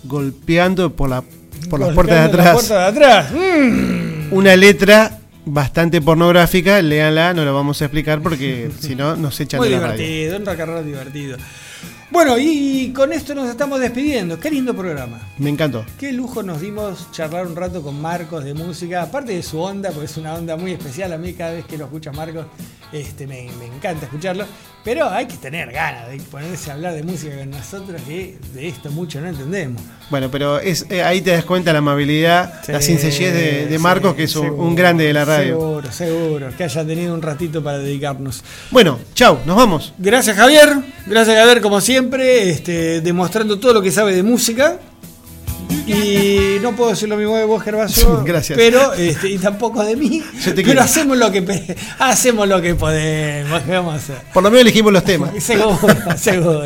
[0.04, 1.24] golpeando por, la,
[1.70, 3.32] por las puertas de la atrás puerta de atrás.
[3.32, 4.34] Mm.
[4.34, 9.60] una letra bastante pornográfica, léanla, no lo vamos a explicar porque si no nos echan
[9.60, 9.98] Muy de la radio.
[10.06, 11.38] divertido, un rock and roll divertido.
[12.12, 14.40] Bueno, y con esto nos estamos despidiendo.
[14.40, 15.20] Qué lindo programa.
[15.38, 15.84] Me encantó.
[16.00, 19.90] Qué lujo nos dimos charlar un rato con Marcos de música, aparte de su onda,
[19.90, 21.14] porque es una onda muy especial.
[21.14, 22.46] A mí cada vez que lo escucho a Marcos,
[22.92, 24.46] este, me, me encanta escucharlo.
[24.86, 28.68] Pero hay que tener ganas de ponerse a hablar de música con nosotros, que de
[28.68, 29.82] esto mucho no entendemos.
[30.12, 33.82] Bueno, pero es eh, ahí te das cuenta la amabilidad, la sencillez de, de sí,
[33.82, 35.56] Marcos, que es seguro, un grande de la radio.
[35.56, 36.50] Seguro, seguro.
[36.56, 38.44] Que haya tenido un ratito para dedicarnos.
[38.70, 39.92] Bueno, chau, nos vamos.
[39.98, 40.70] Gracias Javier,
[41.08, 41.95] gracias Javier como siempre,
[42.50, 44.80] este, demostrando todo lo que sabe de música.
[45.88, 48.24] Y no puedo decir lo mismo de vos, Gervasio.
[48.26, 48.58] Gracias.
[48.58, 50.24] Pero, este, y tampoco de mí.
[50.40, 50.82] Yo te pero quiero.
[50.82, 53.62] hacemos lo que hacemos lo que podemos.
[53.64, 54.16] ¿Qué vamos a hacer?
[54.34, 55.32] Por lo menos elegimos los temas.
[55.44, 55.80] Seguro,
[56.18, 56.64] seguro.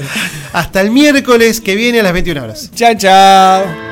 [0.54, 2.72] Hasta el miércoles que viene a las 21 horas.
[2.74, 3.89] Chao, chao.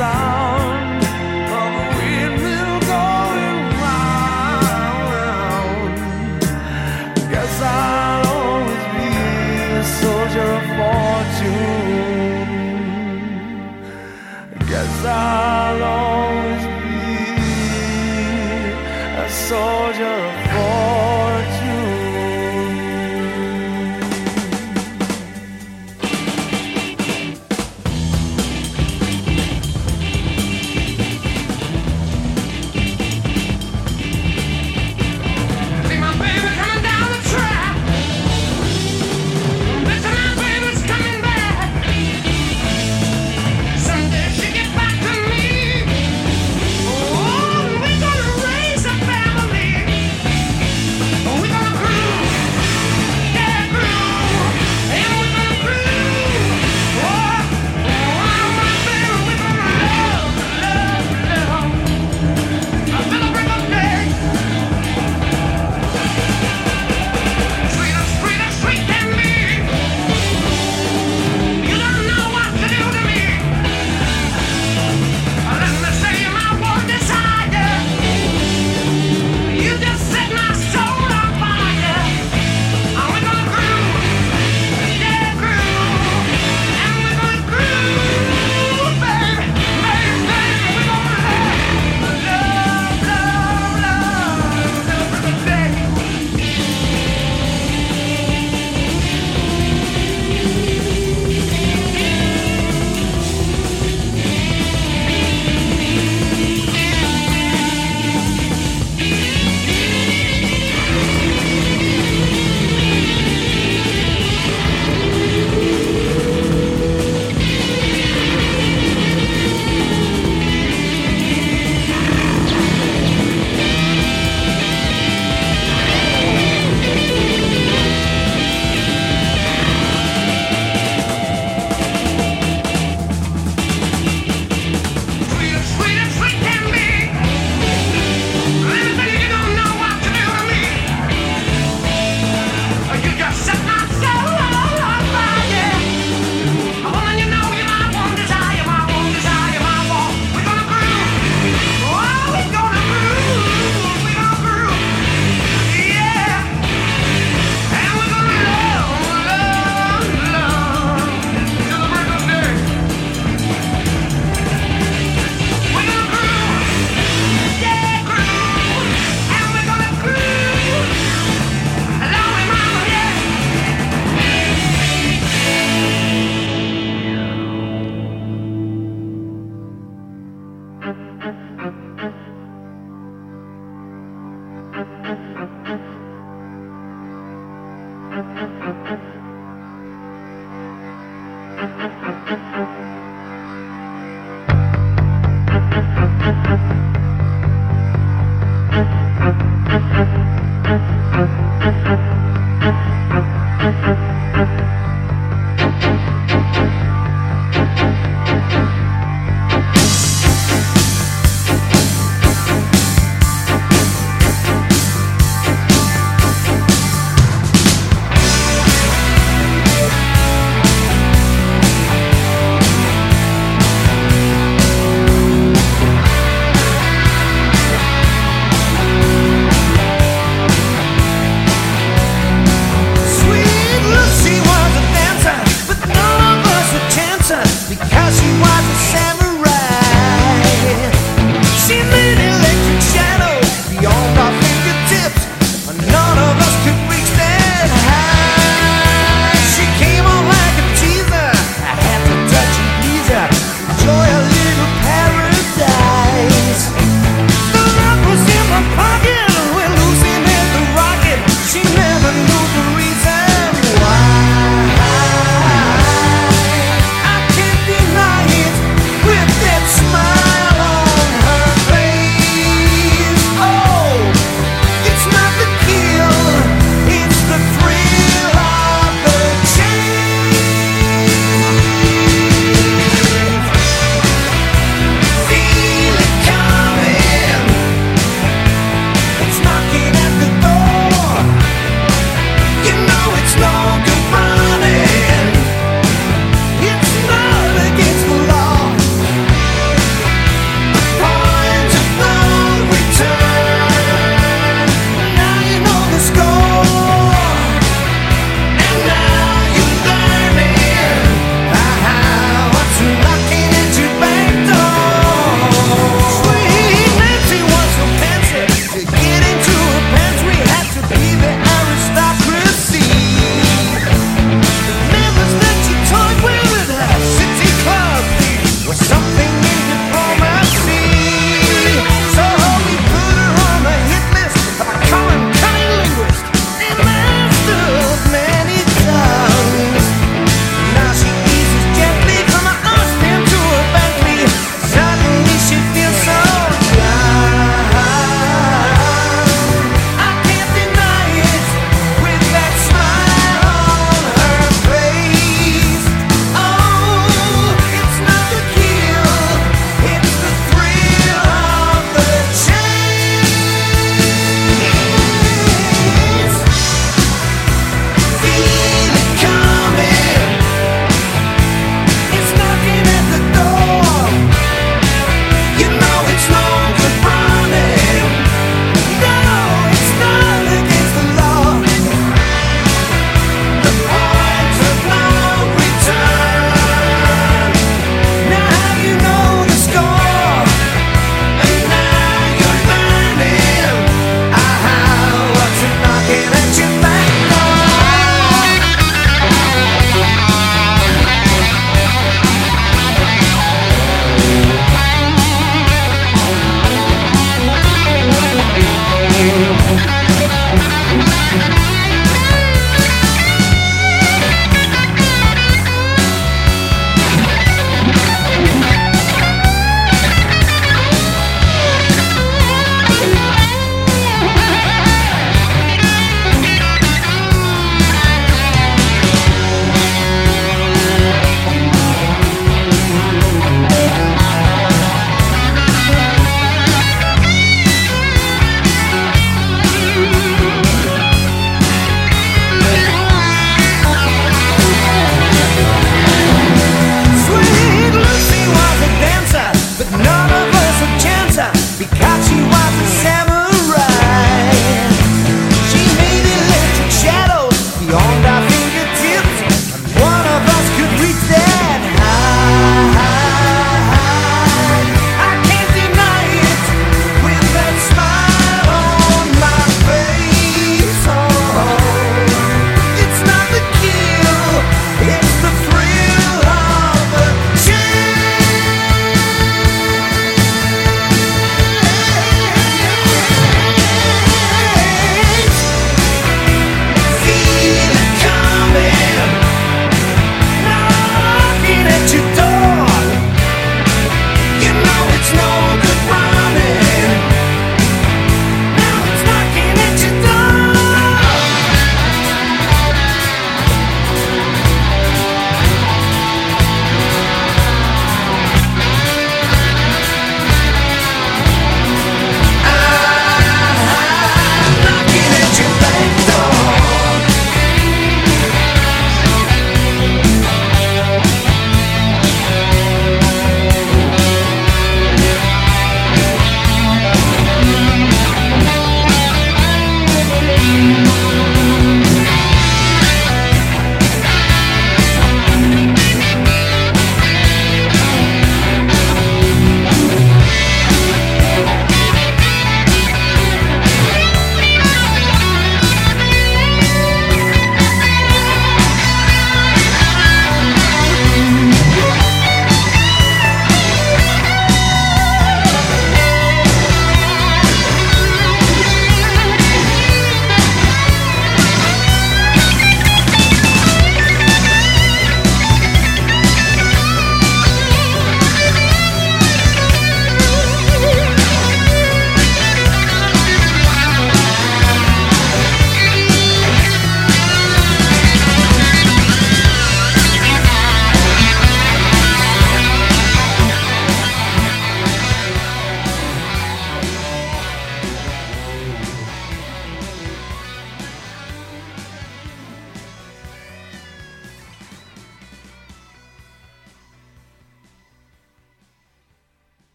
[0.00, 0.49] song.